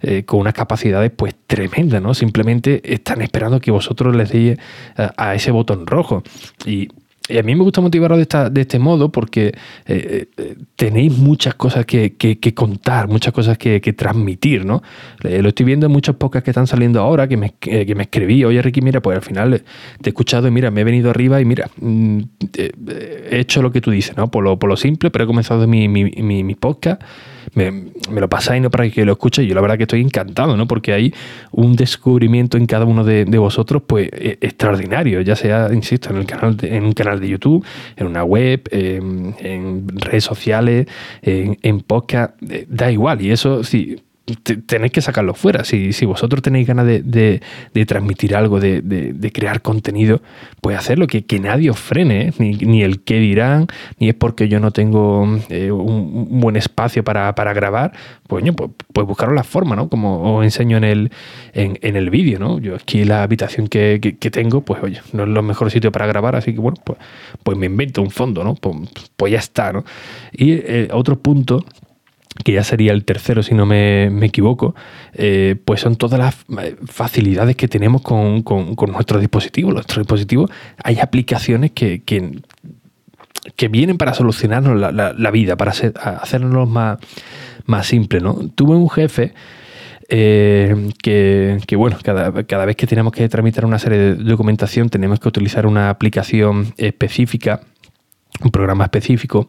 eh, 0.01 0.23
con 0.25 0.41
unas 0.41 0.55
capacidades 0.55 1.11
pues 1.15 1.35
tremendas, 1.47 2.01
¿no? 2.01 2.15
Simplemente 2.15 2.81
están 2.95 3.21
esperando 3.21 3.61
que 3.61 3.71
vosotros 3.71 4.17
les 4.17 4.31
deis 4.31 4.59
a, 4.97 5.13
a, 5.19 5.35
ese 5.35 5.51
botón 5.51 5.87
rojo. 5.87 6.23
Y 6.65 6.89
y 7.29 7.39
a 7.39 7.43
mí 7.43 7.55
me 7.55 7.63
gusta 7.63 7.81
motivaros 7.81 8.19
de, 8.19 8.23
esta, 8.23 8.51
de 8.51 8.63
este 8.63 8.79
modo 8.79 9.11
porque 9.11 9.55
eh, 9.87 10.27
eh, 10.37 10.57
tenéis 10.75 11.17
muchas 11.17 11.55
cosas 11.55 11.87
que, 11.87 12.17
contar, 12.55 13.09
muchas 13.09 13.33
cosas 13.33 13.57
que, 13.57 13.81
transmitir, 13.93 14.65
¿no? 14.65 14.83
lo 15.23 15.49
estoy 15.49 15.67
viendo 15.67 15.87
en 15.87 15.93
muchas 15.93 16.17
pocas 16.17 16.43
que 16.43 16.51
están 16.51 16.67
saliendo 16.67 17.01
ahora, 17.01 17.29
que 17.29 17.37
me, 17.37 17.55
que 17.59 17.95
me 17.95 18.05
escribí, 18.05 18.45
oye 18.45 18.61
Ricky, 18.63 18.81
mira, 18.81 19.01
pues 19.01 19.17
al 19.17 19.23
final 19.23 19.63
te 20.01 20.09
he 20.09 20.11
escuchado 20.11 20.49
y 20.49 20.51
mira, 20.51 20.71
me 20.71 20.81
he 20.81 20.85
venido 20.85 21.11
arriba 21.11 21.41
y 21.41 21.45
mira, 21.45 21.71
mm, 21.81 22.21
he 22.57 23.39
hecho 23.39 23.63
lo 23.63 23.71
que 23.71 23.81
tú 23.81 23.91
dices, 23.91 24.17
¿no? 24.17 24.31
Por 24.31 24.43
lo, 24.43 24.59
por 24.59 24.69
lo 24.69 24.77
simple, 24.77 25.11
pero 25.11 25.25
he 25.25 25.27
comenzado 25.27 25.67
mi, 25.67 25.89
mi, 25.89 26.05
mi, 26.05 26.43
mi 26.43 26.55
podcast 26.55 27.03
me, 27.55 27.71
me, 27.71 28.21
lo 28.21 28.29
pasáis 28.29 28.63
¿no? 28.63 28.71
para 28.71 28.89
que 28.91 29.05
lo 29.05 29.13
escuche. 29.13 29.47
Yo 29.47 29.55
la 29.55 29.61
verdad 29.61 29.77
que 29.77 29.85
estoy 29.85 30.01
encantado, 30.01 30.57
¿no? 30.57 30.67
Porque 30.67 30.93
hay 30.93 31.15
un 31.53 31.77
descubrimiento 31.77 32.57
en 32.57 32.67
cada 32.67 32.85
uno 32.85 33.05
de, 33.05 33.25
vosotros, 33.39 33.83
pues 33.87 34.09
e, 34.13 34.39
extraordinario, 34.41 35.21
ya 35.23 35.37
sea, 35.37 35.69
insisto, 35.73 36.11
en, 36.11 36.17
el 36.17 36.27
canal 36.27 36.57
en 36.63 36.85
un 36.85 36.93
canal 36.93 37.21
de 37.21 37.29
YouTube, 37.29 37.65
en 37.97 38.07
una 38.07 38.25
web, 38.25 38.63
en, 38.71 39.89
redes 39.89 40.25
sociales, 40.25 40.87
en, 41.23 41.59
en 41.63 41.81
podcast, 41.81 42.35
eh, 42.49 42.67
da 42.69 42.91
igual. 42.91 43.23
Y 43.23 43.31
eso, 43.31 43.65
sí 43.65 43.97
tenéis 44.37 44.93
que 44.93 45.01
sacarlo 45.01 45.35
fuera. 45.35 45.65
Si, 45.65 45.93
si 45.93 46.07
vosotros 46.07 46.43
tenéis 46.43 46.67
ganas 46.67 46.87
de, 46.87 47.41
transmitir 47.87 48.35
algo, 48.35 48.61
de, 48.61 49.31
crear 49.33 49.63
contenido, 49.63 50.23
pues 50.61 50.77
hacerlo, 50.77 51.07
que, 51.07 51.25
que 51.25 51.41
nadie 51.41 51.71
os 51.71 51.79
frene, 51.79 52.29
¿eh? 52.29 52.33
ni, 52.39 52.83
el 52.83 53.03
qué 53.03 53.19
dirán, 53.19 53.67
ni 53.99 54.09
es 54.09 54.15
porque 54.15 54.49
yo 54.49 54.61
no 54.61 54.71
tengo 54.71 55.27
eh, 55.49 55.71
un, 55.71 56.41
buen 56.41 56.57
espacio 56.57 57.05
para, 57.05 57.33
grabar, 57.53 57.93
pues, 58.27 58.45
pues, 58.57 58.71
pues, 58.93 59.07
buscaros 59.07 59.35
la 59.35 59.45
forma, 59.45 59.77
¿no? 59.77 59.89
Como 59.89 60.37
os 60.37 60.45
enseño 60.45 60.77
en 60.77 60.85
el, 60.85 61.11
en, 61.53 61.97
el 61.97 62.11
vídeo, 62.11 62.39
¿no? 62.39 62.59
Yo 62.59 62.77
aquí 62.77 63.05
la 63.05 63.23
habitación 63.23 63.69
que, 63.69 63.99
tengo, 64.31 64.61
pues 64.63 64.83
oye, 64.83 65.01
no 65.13 65.25
es 65.25 65.29
lo 65.29 65.43
mejor 65.43 65.71
sitio 65.71 65.91
para 65.93 66.07
grabar, 66.07 66.37
así 66.37 66.53
que 66.53 66.61
bueno, 66.61 66.77
pues, 66.85 66.99
pues 67.43 67.59
me 67.59 67.67
invento 67.67 68.03
un 68.03 68.11
fondo, 68.11 68.45
¿no? 68.45 68.55
Pues, 68.55 68.77
pues 69.17 69.33
ya 69.33 69.39
está, 69.39 69.73
¿no? 69.73 69.85
Y 70.33 70.53
eh, 70.53 70.89
otro 70.93 71.19
punto 71.19 71.65
que 72.45 72.53
ya 72.53 72.65
sería 72.65 72.93
el 72.93 73.05
tercero 73.05 73.43
si 73.43 73.55
no 73.55 73.67
me, 73.67 74.07
equivoco, 74.25 74.75
eh, 75.15 75.57
pues 75.65 75.81
son 75.81 75.97
todas 75.97 76.19
las 76.19 76.37
eh, 76.63 76.77
facilidades 76.87 77.57
que 77.57 77.69
tenemos 77.69 78.03
con, 78.03 78.43
con, 78.43 78.75
con. 78.75 78.91
Nuestros 78.91 79.21
dispositivos 79.21 80.51
hay 80.83 80.99
aplicaciones 80.99 81.71
que, 81.73 82.03
que, 82.03 83.69
vienen 83.69 83.99
para 83.99 84.15
solucionarnos 84.15 84.79
la, 84.79 85.31
vida, 85.31 85.57
para 85.57 85.73
hacernos 85.73 86.69
más, 86.69 86.99
más 87.67 87.87
simple. 87.87 88.21
¿no? 88.21 88.35
Tuve 88.55 88.75
un 88.75 88.91
jefe 88.91 89.33
eh, 90.09 90.91
que, 91.03 91.59
que, 91.67 91.77
bueno, 91.77 91.97
cada, 92.03 92.45
cada, 92.45 92.65
vez 92.65 92.77
que 92.77 92.87
tenemos 92.87 93.13
que 93.13 93.29
tramitar 93.29 93.65
una 93.65 93.79
serie 93.79 93.99
de 93.99 94.15
documentación 94.17 94.89
tenemos 94.89 95.21
que 95.21 95.29
utilizar 95.29 95.67
una 95.67 95.89
aplicación 95.89 96.75
específica 96.77 97.61
un 98.43 98.51
programa 98.51 98.85
específico 98.85 99.49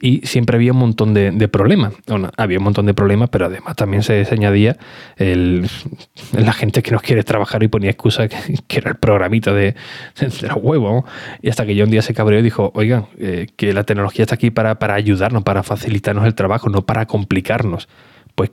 y 0.00 0.26
siempre 0.26 0.56
había 0.56 0.72
un 0.72 0.78
montón 0.78 1.14
de, 1.14 1.48
problemas. 1.48 1.94
Había 2.36 2.58
un 2.58 2.64
montón 2.64 2.86
de 2.86 2.94
problemas, 2.94 3.30
pero 3.30 3.46
además 3.46 3.76
también 3.76 4.02
se, 4.02 4.26
añadía 4.30 4.76
la 5.18 6.52
gente 6.52 6.82
que 6.82 6.90
no 6.90 7.00
quiere 7.00 7.22
trabajar 7.22 7.62
y 7.62 7.68
ponía 7.68 7.90
excusa 7.90 8.28
que, 8.28 8.36
era 8.76 8.90
el 8.90 8.96
programita 8.96 9.52
de, 9.52 9.74
de 10.20 10.48
los 10.48 10.58
huevos. 10.60 11.04
Y 11.42 11.48
hasta 11.48 11.64
que 11.66 11.74
yo 11.74 11.84
un 11.84 11.90
día 11.90 12.02
se 12.02 12.14
cabreó 12.14 12.40
y 12.40 12.42
dijo, 12.42 12.72
oigan, 12.74 13.06
eh, 13.18 13.46
que 13.56 13.72
la 13.72 13.84
tecnología 13.84 14.24
está 14.24 14.34
aquí 14.34 14.50
para, 14.50 14.78
para 14.78 14.94
ayudarnos, 14.94 15.42
para 15.42 15.62
facilitarnos 15.62 16.26
el 16.26 16.34
trabajo, 16.34 16.68
no 16.68 16.84
para 16.84 17.06
complicarnos. 17.06 17.88
Pues 18.34 18.50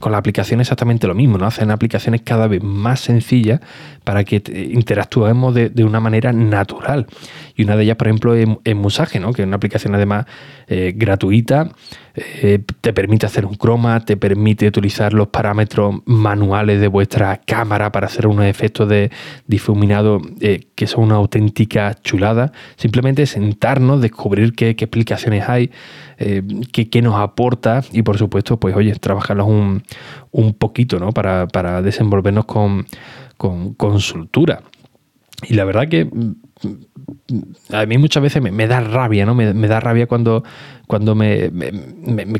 con 0.00 0.12
la 0.12 0.18
aplicación 0.18 0.60
exactamente 0.60 1.06
lo 1.06 1.14
mismo, 1.14 1.36
¿no? 1.36 1.44
Hacen 1.44 1.70
aplicaciones 1.70 2.22
cada 2.22 2.48
vez 2.48 2.62
más 2.62 3.00
sencillas 3.00 3.60
para 4.02 4.24
que 4.24 4.42
interactuemos 4.72 5.54
de, 5.54 5.84
una 5.84 6.00
manera 6.00 6.32
natural. 6.32 7.06
Y 7.54 7.64
una 7.64 7.76
de 7.76 7.84
ellas, 7.84 7.96
por 7.96 8.08
ejemplo, 8.08 8.34
es, 8.34 8.74
Musage, 8.74 9.20
¿no? 9.20 9.32
Que 9.34 9.42
es 9.42 9.46
una 9.46 9.56
aplicación 9.56 9.94
además 9.94 10.24
eh, 10.68 10.94
gratuita, 10.96 11.68
eh, 12.14 12.60
te 12.80 12.92
permite 12.94 13.26
hacer 13.26 13.44
un 13.44 13.54
croma, 13.54 14.00
te 14.00 14.16
permite 14.16 14.66
utilizar 14.66 15.12
los 15.12 15.28
parámetros 15.28 15.96
manuales 16.06 16.80
de 16.80 16.88
vuestra 16.88 17.36
cámara 17.36 17.92
para 17.92 18.06
hacer 18.06 18.26
unos 18.26 18.46
efectos 18.46 18.88
de 18.88 19.10
difuminado 19.46 20.22
eh, 20.40 20.64
que 20.74 20.86
son 20.86 21.04
una 21.04 21.16
auténtica 21.16 21.94
chulada. 22.02 22.52
Simplemente 22.76 23.26
sentarnos, 23.26 24.00
descubrir 24.00 24.54
qué, 24.54 24.74
qué 24.76 24.86
explicaciones 24.86 25.46
hay, 25.46 25.70
qué, 26.72 27.02
nos 27.02 27.16
aporta 27.16 27.82
y 27.92 28.02
por 28.02 28.18
supuesto, 28.18 28.58
pues 28.58 28.74
oye, 28.74 28.94
trabajarlos 28.94 29.46
un, 29.46 29.82
un 30.30 30.54
poquito, 30.54 30.98
¿no? 30.98 31.10
Para, 31.10 31.46
para 31.48 31.82
desenvolvernos 31.82 32.44
con, 32.44 32.86
con, 33.36 33.74
con 33.74 34.00
soltura. 34.00 34.62
Y 35.48 35.54
la 35.54 35.64
verdad 35.64 35.88
que 35.88 36.08
a 37.72 37.86
mí 37.86 37.98
muchas 37.98 38.22
veces 38.22 38.42
me, 38.42 38.66
da 38.66 38.80
rabia, 38.80 39.24
¿no? 39.24 39.34
Me, 39.34 39.52
da 39.52 39.80
rabia 39.80 40.06
cuando, 40.06 40.44
cuando 40.86 41.14
me, 41.14 41.50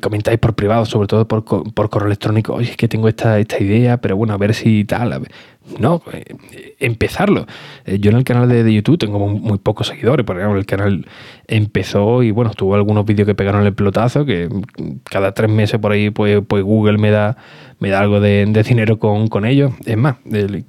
comentáis 0.01 0.39
por 0.39 0.55
privado, 0.55 0.85
sobre 0.85 1.09
todo 1.09 1.27
por, 1.27 1.45
correo 1.45 2.07
electrónico, 2.07 2.55
oye, 2.55 2.71
es 2.71 2.77
que 2.77 2.89
tengo 2.89 3.09
esta, 3.09 3.39
esta 3.39 3.63
idea, 3.63 3.99
pero 3.99 4.17
bueno, 4.17 4.35
a 4.35 4.37
ver 4.37 4.55
si 4.55 4.85
tal. 4.85 5.27
No, 5.79 6.03
eh, 6.13 6.35
empezarlo. 6.81 7.47
Eh, 7.85 7.99
yo 8.01 8.11
en 8.11 8.17
el 8.17 8.25
canal 8.25 8.49
de, 8.49 8.73
YouTube 8.73 8.99
tengo 8.99 9.19
muy, 9.27 9.59
pocos 9.59 9.87
seguidores, 9.87 10.27
por 10.27 10.37
ejemplo, 10.39 10.59
el 10.59 10.67
canal 10.67 11.07
empezó 11.47 12.23
y 12.23 12.31
bueno, 12.31 12.51
tuvo 12.51 12.75
algunos 12.75 13.05
vídeos 13.07 13.27
que 13.27 13.35
pegaron 13.35 13.65
el 13.65 13.73
pelotazo, 13.73 14.25
que 14.25 14.49
cada 15.05 15.33
tres 15.33 15.51
meses 15.51 15.79
por 15.79 15.93
ahí 15.93 16.11
pues, 16.11 16.43
pues 16.47 16.63
Google 16.63 16.99
me 16.99 17.11
da, 17.11 17.37
me 17.79 17.91
da 17.91 18.01
algo 18.01 18.21
de, 18.21 18.47
dinero 18.67 18.99
con, 18.99 19.29
con 19.29 19.45
ellos. 19.47 19.73
Es 19.87 19.97
más, 19.97 20.17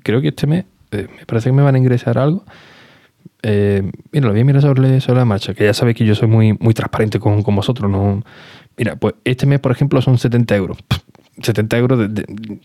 creo 0.03 0.21
que 0.21 0.29
este 0.29 0.47
mes 0.47 0.65
eh, 0.91 1.07
me 1.19 1.25
parece 1.25 1.49
que 1.49 1.53
me 1.53 1.63
van 1.63 1.75
a 1.75 1.77
ingresar 1.77 2.17
algo. 2.17 2.43
Eh, 3.43 3.83
mira, 4.11 4.27
lo 4.27 4.33
voy 4.33 4.41
a 4.41 4.45
mirar 4.45 4.61
sobre, 4.61 4.99
la 4.99 5.25
marcha, 5.25 5.53
que 5.53 5.65
ya 5.65 5.73
sabéis 5.73 5.97
que 5.97 6.05
yo 6.05 6.15
soy 6.15 6.27
muy, 6.27 6.53
muy 6.59 6.73
transparente 6.73 7.19
con, 7.19 7.41
vosotros. 7.43 7.89
¿no? 7.89 8.23
Mira, 8.77 8.95
pues 8.95 9.15
este 9.23 9.45
mes, 9.45 9.59
por 9.59 9.71
ejemplo, 9.71 10.01
son 10.01 10.17
70 10.17 10.55
euros. 10.55 10.77
70 11.41 11.77
euros 11.77 12.13
de, 12.13 12.59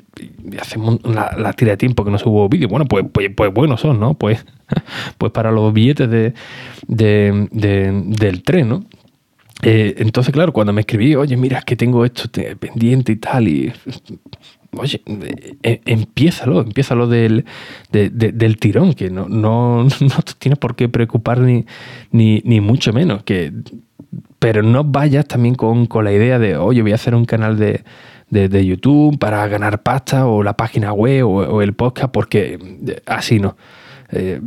hacemos 0.60 0.98
la, 1.04 1.52
tira 1.54 1.72
de 1.72 1.76
tiempo 1.76 2.04
que 2.04 2.10
no 2.10 2.18
subo 2.18 2.48
vídeo. 2.48 2.68
Bueno, 2.68 2.84
pues, 2.84 3.04
pues, 3.10 3.30
pues 3.34 3.52
buenos 3.52 3.80
son, 3.80 3.98
¿no? 4.00 4.14
Pues, 4.14 4.44
pues 5.18 5.32
para 5.32 5.50
los 5.50 5.72
billetes 5.72 6.10
de, 6.10 6.34
del 6.88 8.42
tren, 8.42 8.68
¿no? 8.68 8.84
Eh, 9.62 9.94
entonces, 9.98 10.34
claro, 10.34 10.52
cuando 10.52 10.74
me 10.74 10.82
escribí, 10.82 11.14
oye, 11.14 11.36
mira, 11.36 11.58
es 11.58 11.64
que 11.64 11.76
tengo 11.76 12.04
esto 12.04 12.24
pendiente 12.58 13.12
y 13.12 13.16
tal, 13.16 13.48
y 13.48 13.72
oye, 14.78 15.02
eh, 15.62 15.80
empiézalo, 15.86 16.60
empiézalo 16.60 17.06
del, 17.06 17.44
del 17.90 18.56
tirón, 18.58 18.94
que 18.94 19.10
no, 19.10 19.28
no, 19.28 19.84
no 20.00 20.22
te 20.24 20.32
tienes 20.38 20.58
por 20.58 20.76
qué 20.76 20.88
preocupar 20.88 21.40
ni, 21.40 21.64
ni, 22.10 22.60
mucho 22.60 22.92
menos. 22.92 23.22
Que, 23.22 23.52
pero 24.38 24.62
no 24.62 24.84
vayas 24.84 25.26
también 25.26 25.54
con, 25.54 25.88
la 26.02 26.12
idea 26.12 26.38
de, 26.38 26.56
oye, 26.56 26.82
voy 26.82 26.92
a 26.92 26.96
hacer 26.96 27.14
un 27.14 27.24
canal 27.24 27.58
de, 27.58 27.82
YouTube 28.30 29.18
para 29.18 29.46
ganar 29.48 29.82
pasta 29.82 30.26
o 30.26 30.42
la 30.42 30.56
página 30.56 30.92
web 30.92 31.26
o 31.26 31.62
el 31.62 31.74
podcast, 31.74 32.12
porque 32.12 32.58
así 33.06 33.38
no. 33.38 33.56
Eh, 34.10 34.40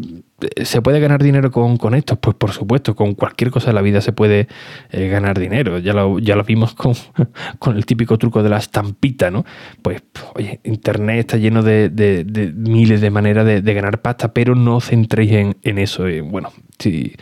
¿Se 0.64 0.82
puede 0.82 1.00
ganar 1.00 1.22
dinero 1.22 1.52
con, 1.52 1.78
con, 1.78 1.96
esto? 1.96 2.16
Pues 2.16 2.36
por 2.36 2.52
supuesto, 2.52 2.96
con 2.96 3.14
cualquier 3.14 3.52
cosa 3.52 3.68
de 3.68 3.74
la 3.74 3.82
vida 3.82 4.02
se 4.02 4.14
puede 4.14 4.48
eh, 4.92 5.08
ganar 5.08 5.40
dinero. 5.40 5.80
Ya 5.80 5.94
lo, 5.94 6.20
ya 6.20 6.36
lo 6.36 6.44
vimos 6.44 6.74
con, 6.74 6.94
con, 7.60 7.78
el 7.78 7.86
típico 7.86 8.18
truco 8.18 8.44
de 8.44 8.50
la 8.50 8.58
estampita, 8.58 9.32
¿no? 9.32 9.46
Pues, 9.82 10.04
oye, 10.36 10.60
Internet 10.64 11.20
está 11.20 11.38
lleno 11.38 11.64
de, 11.64 11.90
de, 11.90 12.54
miles 12.56 13.02
de 13.02 13.10
maneras 13.10 13.46
de, 13.46 13.74
ganar 13.74 14.02
pasta, 14.02 14.34
pero 14.34 14.56
no 14.56 14.78
os 14.78 14.86
centréis 14.86 15.32
en, 15.32 15.58
en 15.64 15.78
eso. 15.78 16.08
Eh, 16.08 16.22
bueno, 16.22 16.52
si 16.78 17.16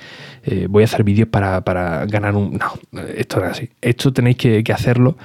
voy 0.69 0.83
a 0.83 0.85
hacer 0.85 1.03
vídeos 1.03 1.27
para, 1.27 1.61
para, 1.61 2.05
ganar 2.05 2.35
un... 2.35 2.57
No, 2.57 3.01
esto 3.15 3.39
no 3.39 3.45
es 3.47 3.51
así. 3.51 3.69
Esto 3.81 4.13
tenéis 4.13 4.37
que, 4.37 4.63
que 4.63 4.71
hacerlo, 4.71 5.17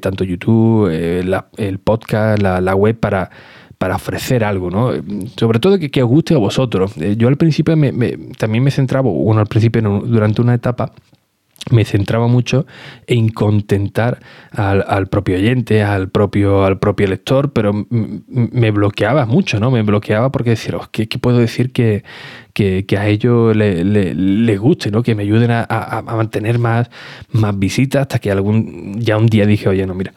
tanto 0.00 0.22
YouTube, 0.22 0.88
el 0.88 1.78
podcast, 1.80 2.40
la, 2.40 2.60
la 2.60 2.74
web, 2.76 2.96
para 2.98 3.30
para 3.82 3.96
ofrecer 3.96 4.44
algo, 4.44 4.70
¿no? 4.70 4.92
Sobre 5.36 5.58
todo 5.58 5.76
que, 5.76 5.90
que 5.90 6.04
os 6.04 6.08
guste 6.08 6.34
a 6.34 6.38
vosotros. 6.38 6.96
Eh, 6.98 7.16
yo 7.18 7.26
al 7.26 7.36
principio 7.36 7.74
también 8.38 8.62
me 8.62 8.70
centraba, 8.70 9.10
bueno, 9.10 9.40
al 9.40 9.48
principio 9.48 9.82
durante 9.82 10.40
una 10.40 10.54
etapa, 10.54 10.92
me 11.72 11.84
centraba 11.84 12.28
mucho 12.28 12.64
en 13.08 13.28
contentar 13.28 14.20
al, 14.52 15.08
propio 15.08 15.34
oyente, 15.34 15.82
al 15.82 16.10
propio, 16.10 16.64
al 16.64 16.78
propio 16.78 17.08
lector, 17.08 17.52
pero 17.52 17.72
me 17.88 18.70
bloqueaba 18.70 19.26
mucho, 19.26 19.58
¿no? 19.58 19.72
Me 19.72 19.82
bloqueaba 19.82 20.30
porque 20.30 20.50
decir, 20.50 20.76
oh, 20.76 20.88
¿qué, 20.92 21.06
puedo 21.06 21.38
decir 21.38 21.72
que, 21.72 22.04
que, 22.52 22.84
a 22.98 23.08
ellos 23.08 23.56
les 23.56 24.58
guste, 24.60 24.90
¿no? 24.90 25.02
Que 25.02 25.14
me 25.14 25.22
ayuden 25.22 25.50
a, 25.50 26.02
mantener 26.06 26.58
más, 26.58 26.90
más 27.30 27.58
visitas 27.58 28.02
hasta 28.02 28.18
que 28.18 28.30
algún 28.30 29.00
ya 29.00 29.16
un 29.16 29.26
día 29.26 29.46
dije, 29.46 29.68
oye, 29.68 29.86
no, 29.86 29.94
mira, 29.94 30.12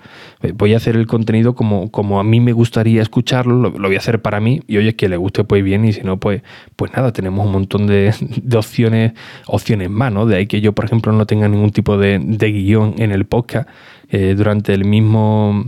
voy 0.53 0.73
a 0.73 0.77
hacer 0.77 0.95
el 0.95 1.07
contenido 1.07 1.55
como, 1.55 1.89
como 1.91 2.19
a 2.19 2.23
mí 2.23 2.39
me 2.39 2.53
gustaría 2.53 3.01
escucharlo, 3.01 3.55
lo, 3.55 3.71
voy 3.71 3.95
a 3.95 3.99
hacer 3.99 4.21
para 4.21 4.39
mí 4.39 4.61
y 4.67 4.77
oye, 4.77 4.95
que 4.95 5.09
le 5.09 5.17
guste 5.17 5.43
pues 5.43 5.63
bien 5.63 5.85
y 5.85 5.93
si 5.93 6.01
no, 6.01 6.17
pues, 6.17 6.41
pues 6.75 6.91
nada, 6.93 7.11
tenemos 7.13 7.45
un 7.45 7.51
montón 7.51 7.87
de, 7.87 8.13
opciones, 8.55 9.13
opciones 9.47 9.89
más, 9.89 10.11
¿no? 10.11 10.25
De 10.25 10.35
ahí 10.37 10.47
que 10.47 10.61
yo, 10.61 10.73
por 10.73 10.85
ejemplo, 10.85 11.11
no 11.13 11.25
tenga 11.25 11.47
ningún 11.47 11.71
tipo 11.71 11.97
de, 11.97 12.19
guion 12.19 12.95
en 12.97 13.11
el 13.11 13.25
podcast 13.25 13.69
eh, 14.09 14.33
durante 14.35 14.73
el 14.73 14.85
mismo... 14.85 15.65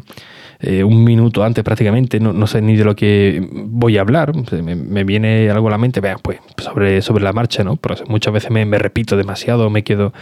Eh, 0.60 0.84
un 0.84 1.04
minuto 1.04 1.44
antes 1.44 1.64
prácticamente, 1.64 2.20
no, 2.20 2.48
sé 2.48 2.62
ni 2.62 2.76
de 2.76 2.84
lo 2.84 2.96
que 2.96 3.48
voy 3.52 3.98
a 3.98 4.02
hablar, 4.02 4.34
me, 4.64 5.04
viene 5.04 5.50
algo 5.52 5.68
a 5.68 5.72
la 5.72 5.78
mente, 5.78 6.02
vean, 6.02 6.18
pues 6.22 6.40
sobre, 6.58 7.02
sobre 7.04 7.24
la 7.24 7.32
marcha, 7.32 7.64
¿no? 7.64 7.76
Pero 7.76 7.96
muchas 8.08 8.34
veces 8.34 8.50
me, 8.50 8.66
repito 8.80 9.16
demasiado, 9.18 9.70
me 9.70 9.84
quedo 9.84 10.14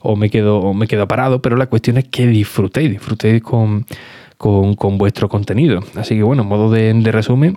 o 0.00 0.14
me 0.14 0.28
quedo, 0.28 0.58
o 0.58 0.74
me 0.74 0.86
quedo 0.86 1.08
parado, 1.08 1.40
pero 1.40 1.56
la 1.56 1.66
cuestión 1.66 1.96
es 1.96 2.04
que 2.04 2.26
disfrutéis, 2.26 2.90
disfrutéis 2.90 3.42
con, 3.42 3.86
con, 4.36 4.98
vuestro 4.98 5.28
contenido. 5.30 5.80
Así 5.94 6.16
que 6.16 6.22
bueno, 6.22 6.42
en 6.42 6.48
modo 6.48 6.70
de, 6.70 6.92
resumen, 7.10 7.56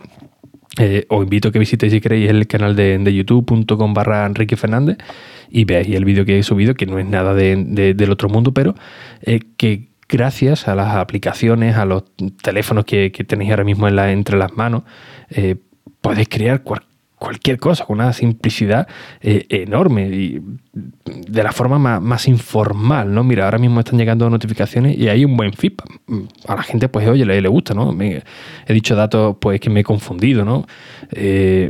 eh, 0.79 1.05
os 1.09 1.23
invito 1.23 1.49
a 1.49 1.51
que 1.51 1.59
visitéis 1.59 1.91
si 1.91 1.99
queréis 1.99 2.29
el 2.29 2.47
canal 2.47 2.77
de, 2.77 2.97
de 2.97 3.13
youtube.com 3.13 3.93
barra 3.93 4.25
Enrique 4.25 4.55
Fernández 4.55 4.97
y 5.49 5.65
veáis 5.65 5.89
el 5.89 6.05
vídeo 6.05 6.23
que 6.23 6.39
he 6.39 6.43
subido, 6.43 6.75
que 6.75 6.85
no 6.85 6.97
es 6.97 7.05
nada 7.05 7.33
del 7.33 8.09
otro 8.09 8.29
mundo, 8.29 8.53
pero 8.53 8.73
eh, 9.21 9.41
que 9.57 9.90
gracias 10.11 10.67
a 10.67 10.75
las 10.75 10.95
aplicaciones, 10.95 11.77
a 11.77 11.85
los 11.85 12.03
teléfonos 12.43 12.85
que, 12.85 13.09
tenéis 13.27 13.51
ahora 13.51 13.63
mismo 13.63 13.87
en 13.87 13.95
la, 13.95 14.11
entre 14.11 14.37
las 14.37 14.53
manos, 14.53 14.83
eh, 15.29 15.55
podéis 16.01 16.27
crear 16.29 16.61
cualquier 16.61 16.90
cualquier 17.21 17.59
cosa, 17.59 17.85
con 17.85 17.99
una 17.99 18.13
simplicidad 18.13 18.87
eh, 19.21 19.45
enorme 19.49 20.09
y 20.09 20.41
de 20.73 21.43
la 21.43 21.51
forma 21.51 21.99
más, 21.99 22.27
informal, 22.27 23.13
¿no? 23.13 23.23
Mira, 23.23 23.45
ahora 23.45 23.59
mismo 23.59 23.79
están 23.79 23.99
llegando 23.99 24.27
notificaciones 24.27 24.97
y 24.97 25.07
hay 25.07 25.23
un 25.23 25.37
buen 25.37 25.53
feedback. 25.53 25.87
A 26.47 26.55
la 26.55 26.63
gente, 26.63 26.89
pues, 26.89 27.07
oye, 27.07 27.23
le, 27.23 27.39
le 27.39 27.47
gusta, 27.47 27.75
¿no? 27.75 27.95
he 28.01 28.73
dicho 28.73 28.95
datos, 28.95 29.35
pues, 29.39 29.59
que 29.59 29.69
me 29.69 29.81
he 29.81 29.83
confundido, 29.83 30.43
¿no? 30.43 30.65
Eh, 31.11 31.69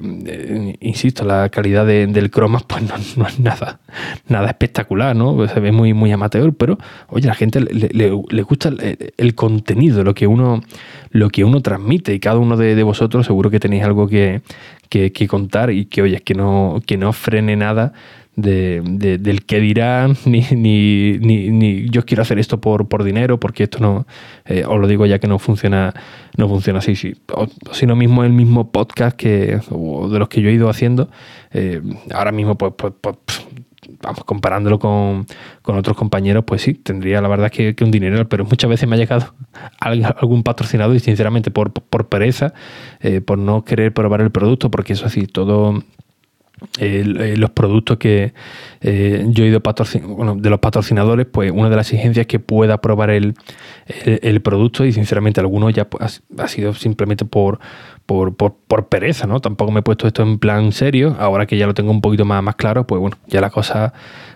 insisto, 0.80 1.26
la 1.26 1.50
calidad 1.50 1.86
del 1.86 2.32
croma, 2.32 2.60
pues, 2.68 3.18
no, 3.18 3.28
es 3.28 3.38
nada, 3.38 3.82
nada 4.30 4.48
espectacular, 4.48 5.18
¿no? 5.18 5.46
Se 5.50 5.60
ve 5.60 5.74
muy, 5.74 5.94
muy 5.94 6.14
amateur, 6.14 6.54
pero, 6.54 6.78
oye, 7.10 7.26
a 7.28 7.32
la 7.32 7.36
gente 7.36 7.60
le, 7.60 8.42
gusta 8.44 8.72
el, 9.18 9.36
contenido, 9.36 10.06
lo 10.06 10.14
que 10.14 10.28
uno 10.28 10.62
lo 11.12 11.30
que 11.30 11.44
uno 11.44 11.62
transmite 11.62 12.14
y 12.14 12.20
cada 12.20 12.40
uno 12.40 12.56
de, 12.56 12.82
vosotros 12.84 13.26
seguro 13.26 13.50
que 13.50 13.60
tenéis 13.60 13.84
algo 13.84 14.08
que, 14.08 14.42
que, 14.92 15.28
contar 15.28 15.72
y 15.72 15.86
que, 15.86 16.02
oye, 16.02 16.20
que 16.20 16.36
no, 16.36 16.82
que 16.86 16.98
no 16.98 17.14
frene 17.14 17.56
nada 17.56 17.94
de, 18.36 18.82
del 19.20 19.46
que 19.46 19.62
dirán, 19.62 20.18
ni, 20.26 20.42
ni, 20.52 21.18
ni, 21.18 21.90
yo 21.90 22.04
quiero 22.06 22.24
hacer 22.24 22.40
esto 22.40 22.60
por, 22.60 22.90
por 22.90 23.04
dinero, 23.04 23.40
porque 23.40 23.64
esto 23.64 23.80
no, 23.80 24.06
eh, 24.46 24.66
os 24.68 24.80
lo 24.80 24.88
digo 24.88 25.06
ya 25.06 25.20
que 25.20 25.28
no 25.28 25.40
funciona, 25.40 25.94
no 26.36 26.50
funciona 26.50 26.80
así, 26.80 26.96
sí. 26.98 27.16
O, 27.34 27.48
sino 27.72 27.96
mismo 27.96 28.26
el 28.26 28.34
mismo 28.34 28.70
podcast 28.72 29.16
que, 29.16 29.60
de 29.70 30.20
los 30.20 30.28
que 30.28 30.42
yo 30.42 30.50
he 30.50 30.54
ido 30.54 30.70
haciendo, 30.70 31.10
eh, 31.54 31.82
ahora 32.14 32.34
mismo 32.34 32.58
pues, 32.58 32.74
pues, 32.76 32.94
pues 33.00 33.16
vamos, 34.02 34.24
comparándolo 34.24 34.80
con, 34.80 35.26
otros 35.64 35.98
compañeros, 35.98 36.44
pues 36.46 36.62
sí, 36.62 36.74
tendría 36.74 37.22
la 37.22 37.28
verdad 37.28 37.52
que, 37.52 37.76
un 37.82 37.92
dinero, 37.92 38.28
pero 38.28 38.46
muchas 38.46 38.70
veces 38.70 38.88
me 38.88 38.96
ha 38.96 39.00
llegado 39.00 39.34
algún 39.80 40.44
patrocinado 40.44 40.94
y 40.96 41.00
sinceramente 41.00 41.52
por, 41.52 41.72
por 41.72 42.08
pereza, 42.08 42.54
eh, 43.00 43.22
por 43.22 43.38
no 43.38 43.64
querer 43.64 43.94
probar 43.94 44.22
el 44.22 44.32
producto, 44.32 44.72
porque 44.72 44.94
eso 44.94 45.06
así, 45.06 45.28
todo... 45.28 45.84
Eh, 46.78 47.34
los 47.38 47.50
productos 47.50 47.98
que 47.98 48.34
eh, 48.82 49.26
yo 49.30 49.44
he 49.44 49.48
ido 49.48 49.64
bueno, 50.04 50.36
de 50.36 50.50
los 50.52 50.60
patrocinadores, 50.60 51.26
pues 51.26 51.52
una 51.52 51.72
de 51.72 51.76
las 51.76 51.88
exigencias 51.88 52.26
es 52.26 52.28
que 52.28 52.40
pueda 52.40 52.80
probar 52.80 53.10
el, 53.10 53.34
el, 53.88 54.42
producto 54.42 54.86
y 54.86 54.94
sinceramente 54.94 55.40
algunos 55.40 55.74
ya 55.74 55.90
pues, 55.90 56.22
ha 56.38 56.48
sido 56.48 56.76
simplemente 56.76 57.26
por, 57.26 57.60
por, 58.12 58.86
pereza, 58.88 59.28
¿no? 59.28 59.40
Tampoco 59.40 59.72
me 59.72 59.80
he 59.80 59.84
puesto 59.84 60.08
esto 60.08 60.24
en 60.24 60.40
plan 60.40 60.72
serio. 60.72 61.16
Ahora 61.20 61.46
que 61.46 61.58
ya 61.58 61.68
lo 61.68 61.74
tengo 61.74 61.92
un 61.92 62.02
poquito 62.02 62.26
más, 62.26 62.56
claro, 62.56 62.86
pues 62.86 63.00
bueno, 63.00 63.18
ya 63.28 63.42
la 63.42 63.50
cosa, 63.50 63.94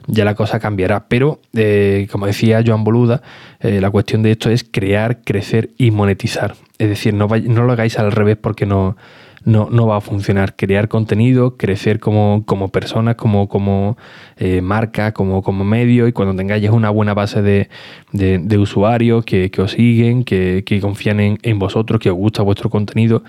ya 0.08 0.26
la 0.26 0.36
cosa 0.36 0.60
cambiará. 0.60 1.08
Pero, 1.08 1.40
eh, 1.54 2.08
como 2.12 2.26
decía 2.26 2.64
Joan 2.66 2.84
Boluda, 2.84 3.22
eh, 3.60 3.82
la 3.82 3.90
cuestión 3.90 4.24
de 4.24 4.32
esto 4.32 4.50
es 4.50 4.64
crear, 4.64 5.22
crecer 5.24 5.72
y 5.78 5.92
monetizar. 5.92 6.56
Es 6.78 6.90
decir, 6.90 7.14
no, 7.14 7.28
lo 7.28 7.72
hagáis 7.72 7.98
al 8.00 8.12
revés 8.12 8.38
porque 8.38 8.66
no, 8.66 8.98
no, 9.46 9.88
va 9.88 9.98
a 9.98 10.02
funcionar. 10.02 10.56
Crear 10.56 10.88
contenido, 10.88 11.56
crecer 11.58 12.00
como, 12.00 12.44
como 12.46 12.70
persona, 12.70 13.16
como, 13.16 13.48
como 13.48 13.98
eh, 14.38 14.62
marca, 14.62 15.14
como, 15.14 15.42
como 15.42 15.64
medio, 15.64 16.08
y 16.08 16.12
cuando 16.12 16.36
tengáis 16.36 16.70
una 16.70 16.90
buena 16.90 17.14
base 17.14 17.42
de, 17.42 17.70
de, 18.12 18.58
usuarios 18.58 19.24
que, 19.24 19.52
os 19.58 19.72
siguen, 19.72 20.24
que, 20.24 20.64
que 20.66 20.82
confían 20.82 21.20
en, 21.20 21.60
vosotros, 21.60 22.00
que 22.00 22.10
os 22.10 22.18
gusta 22.18 22.42
vuestro 22.44 22.70
contenido, 22.70 23.24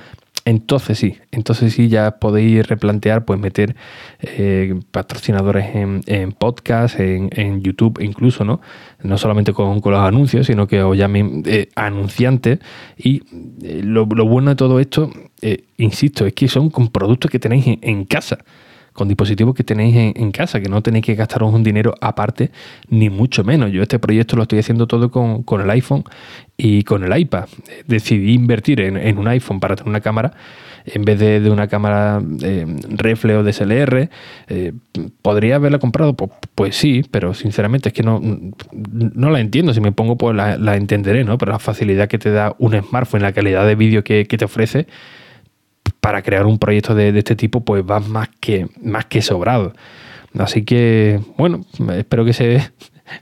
entonces 0.47 0.97
sí, 0.97 1.19
entonces 1.33 1.75
sí 1.75 1.89
ya 1.89 2.19
podéis 2.19 2.67
replantear, 2.69 3.25
pues 3.25 3.41
meter 3.41 3.75
eh, 4.21 4.79
patrocinadores 4.93 5.75
en, 5.75 6.33
podcast, 6.33 7.01
en, 7.01 7.63
YouTube 7.63 8.01
incluso, 8.01 8.45
¿no? 8.45 8.61
No 9.03 9.19
solamente 9.19 9.53
con, 9.53 9.83
los 9.85 9.99
anuncios, 9.99 10.47
sino 10.47 10.69
que 10.69 10.83
os 10.83 10.97
llamen 10.97 11.43
eh, 11.47 11.69
anunciantes. 11.75 12.61
Y 12.97 13.25
eh, 13.61 13.81
lo, 13.83 14.07
bueno 14.07 14.51
de 14.51 14.57
todo 14.57 14.79
esto, 14.79 15.11
insisto, 15.79 16.25
es 16.27 16.33
que 16.33 16.47
son 16.47 16.71
con 16.71 16.89
productos 16.89 17.29
que 17.29 17.41
tenéis 17.41 17.79
en 17.83 18.05
casa 18.05 18.39
con 18.97 19.09
dispositivos 19.09 19.55
que 19.55 19.63
tenéis 19.63 20.15
en, 20.17 20.33
casa, 20.33 20.61
que 20.61 20.69
no 20.69 20.83
tenéis 20.83 21.05
que 21.05 21.15
gastaros 21.15 21.55
un 21.55 21.63
dinero 21.63 21.95
aparte, 22.01 22.51
ni 22.89 23.11
mucho 23.11 23.45
menos. 23.45 23.71
Yo 23.71 23.83
este 23.83 23.99
proyecto 23.99 24.37
lo 24.37 24.43
estoy 24.43 24.59
haciendo 24.59 24.87
todo 24.87 25.11
con, 25.11 25.61
el 25.61 25.71
iPhone 25.71 26.03
y 26.57 26.83
con 26.83 27.05
el 27.05 27.17
iPad. 27.17 27.45
Decidí 27.87 28.33
invertir 28.33 28.81
en, 28.81 29.19
un 29.19 29.29
iPhone 29.29 29.61
para 29.61 29.77
tener 29.77 29.89
una 29.89 30.01
cámara 30.01 30.33
en 30.87 31.05
vez 31.05 31.19
de, 31.19 31.51
una 31.51 31.69
cámara 31.69 32.23
eh, 32.43 32.65
o 32.65 33.43
DSLR. 33.43 34.09
Eh, 34.49 34.73
¿Podría 35.23 35.57
haberla 35.57 35.79
comprado? 35.79 36.15
Pues, 36.15 36.31
pues, 36.55 36.77
sí, 36.77 37.05
pero 37.11 37.35
sinceramente 37.35 37.91
es 37.91 37.93
que 37.93 38.03
no, 38.03 38.21
no 38.73 39.31
la 39.31 39.41
entiendo. 39.41 39.75
Si 39.75 39.81
me 39.81 39.93
pongo, 39.93 40.17
pues 40.17 40.35
la, 40.35 40.77
entenderé, 40.77 41.25
¿no? 41.25 41.39
Pero 41.39 41.53
la 41.53 41.59
facilidad 41.59 42.09
que 42.09 42.19
te 42.19 42.31
da 42.31 42.55
un 42.59 42.81
smartphone, 42.81 43.23
la 43.23 43.33
calidad 43.33 43.67
de 43.67 43.75
vídeo 43.75 44.05
que, 44.05 44.27
que 44.27 44.39
te 44.39 44.45
ofrece, 44.45 44.87
para 46.07 46.23
crear 46.23 46.47
un 46.47 46.57
proyecto 46.61 46.95
de, 46.95 47.09
este 47.19 47.35
tipo, 47.35 47.65
pues 47.65 47.83
va 47.83 47.99
más 47.99 48.29
que, 48.39 48.69
más 48.81 49.07
que 49.07 49.21
sobrado. 49.23 49.73
Así 50.39 50.63
que, 50.63 51.19
bueno, 51.37 51.65
espero 51.97 52.25
que 52.25 52.33
se, 52.33 52.61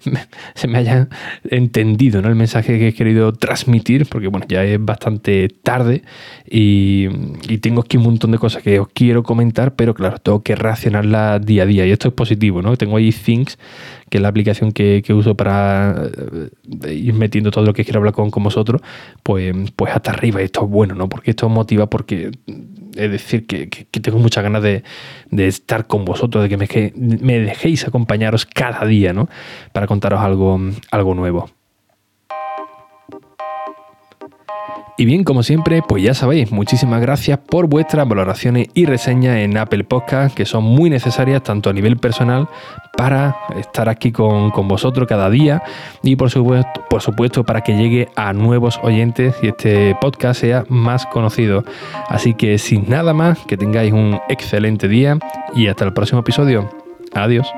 se 0.54 0.68
me 0.68 0.76
haya 0.76 1.08
entendido 1.48 2.20
el 2.20 2.34
mensaje 2.34 2.78
que 2.78 2.88
he 2.88 2.92
querido 2.92 3.32
transmitir, 3.32 4.04
porque 4.04 4.28
bueno, 4.28 4.44
ya 4.46 4.64
es 4.64 4.84
bastante 4.84 5.48
tarde 5.48 6.02
y, 6.44 7.08
tengo 7.62 7.80
aquí 7.80 7.96
un 7.96 8.02
montón 8.02 8.32
de 8.32 8.38
cosas 8.38 8.62
que 8.62 8.78
os 8.78 8.88
quiero 8.88 9.22
comentar, 9.22 9.74
pero 9.74 9.94
claro, 9.94 10.18
tengo 10.18 10.42
que 10.42 10.54
reaccionarla 10.54 11.38
día 11.38 11.62
a 11.62 11.66
día 11.66 11.86
y 11.86 11.90
esto 11.90 12.08
es 12.08 12.14
positivo, 12.14 12.60
¿no? 12.60 12.76
Tengo 12.76 12.98
ahí 12.98 13.12
Things, 13.12 13.56
que 14.08 14.18
es 14.18 14.22
la 14.22 14.28
aplicación 14.28 14.72
que, 14.72 15.02
uso 15.14 15.34
para 15.34 16.08
eh, 16.86 16.94
ir 16.94 17.14
metiendo 17.14 17.50
todo 17.50 17.64
lo 17.64 17.72
que 17.72 17.84
quiero 17.84 17.98
hablar 17.98 18.14
con, 18.14 18.30
con 18.30 18.42
vosotros, 18.42 18.80
pues, 19.22 19.54
pues 19.76 19.94
hasta 19.94 20.10
arriba, 20.10 20.40
y 20.42 20.44
esto 20.44 20.64
es 20.64 20.70
bueno, 20.70 20.94
¿no? 20.94 21.08
Porque 21.08 21.30
esto 21.30 21.48
motiva 21.48 21.88
porque 21.88 22.30
es 22.96 23.10
decir, 23.10 23.46
que, 23.46 23.66
tengo 24.00 24.18
muchas 24.18 24.42
ganas 24.44 24.62
de, 24.62 24.82
estar 25.30 25.86
con 25.86 26.04
vosotros, 26.04 26.42
de 26.42 26.48
que 26.48 26.56
me, 26.56 27.18
me, 27.20 27.40
dejéis 27.40 27.86
acompañaros 27.86 28.46
cada 28.46 28.86
día, 28.86 29.12
¿no? 29.12 29.28
Para 29.72 29.86
contaros 29.86 30.20
algo, 30.20 30.60
algo 30.90 31.14
nuevo. 31.14 31.50
Y 34.96 35.06
bien, 35.06 35.24
como 35.24 35.42
siempre, 35.42 35.82
pues 35.82 36.04
ya 36.04 36.14
sabéis, 36.14 36.52
muchísimas 36.52 37.00
gracias 37.00 37.38
por 37.38 37.66
vuestras 37.66 38.08
valoraciones 38.08 38.68
y 38.74 38.86
reseñas 38.86 39.38
en 39.38 39.56
Apple 39.56 39.82
Podcast, 39.82 40.36
que 40.36 40.44
son 40.44 40.62
muy 40.62 40.88
necesarias 40.88 41.42
tanto 41.42 41.68
a 41.68 41.72
nivel 41.72 41.96
personal 41.96 42.48
para 42.96 43.36
estar 43.58 43.88
aquí 43.88 44.12
con, 44.12 44.52
vosotros 44.68 45.08
cada 45.08 45.30
día 45.30 45.64
y 46.04 46.14
por 46.14 46.30
supuesto, 46.30 46.84
por 46.88 47.02
supuesto 47.02 47.42
para 47.42 47.62
que 47.62 47.76
llegue 47.76 48.08
a 48.14 48.32
nuevos 48.32 48.78
oyentes 48.84 49.34
y 49.42 49.48
este 49.48 49.96
podcast 50.00 50.40
sea 50.40 50.64
más 50.68 51.06
conocido. 51.06 51.64
Así 52.08 52.34
que 52.34 52.58
sin 52.58 52.88
nada 52.88 53.12
más, 53.12 53.40
que 53.48 53.56
tengáis 53.56 53.92
un 53.92 54.20
excelente 54.28 54.86
día 54.86 55.18
y 55.56 55.66
hasta 55.66 55.84
el 55.84 55.92
próximo 55.92 56.20
episodio. 56.20 56.70
Adiós. 57.14 57.48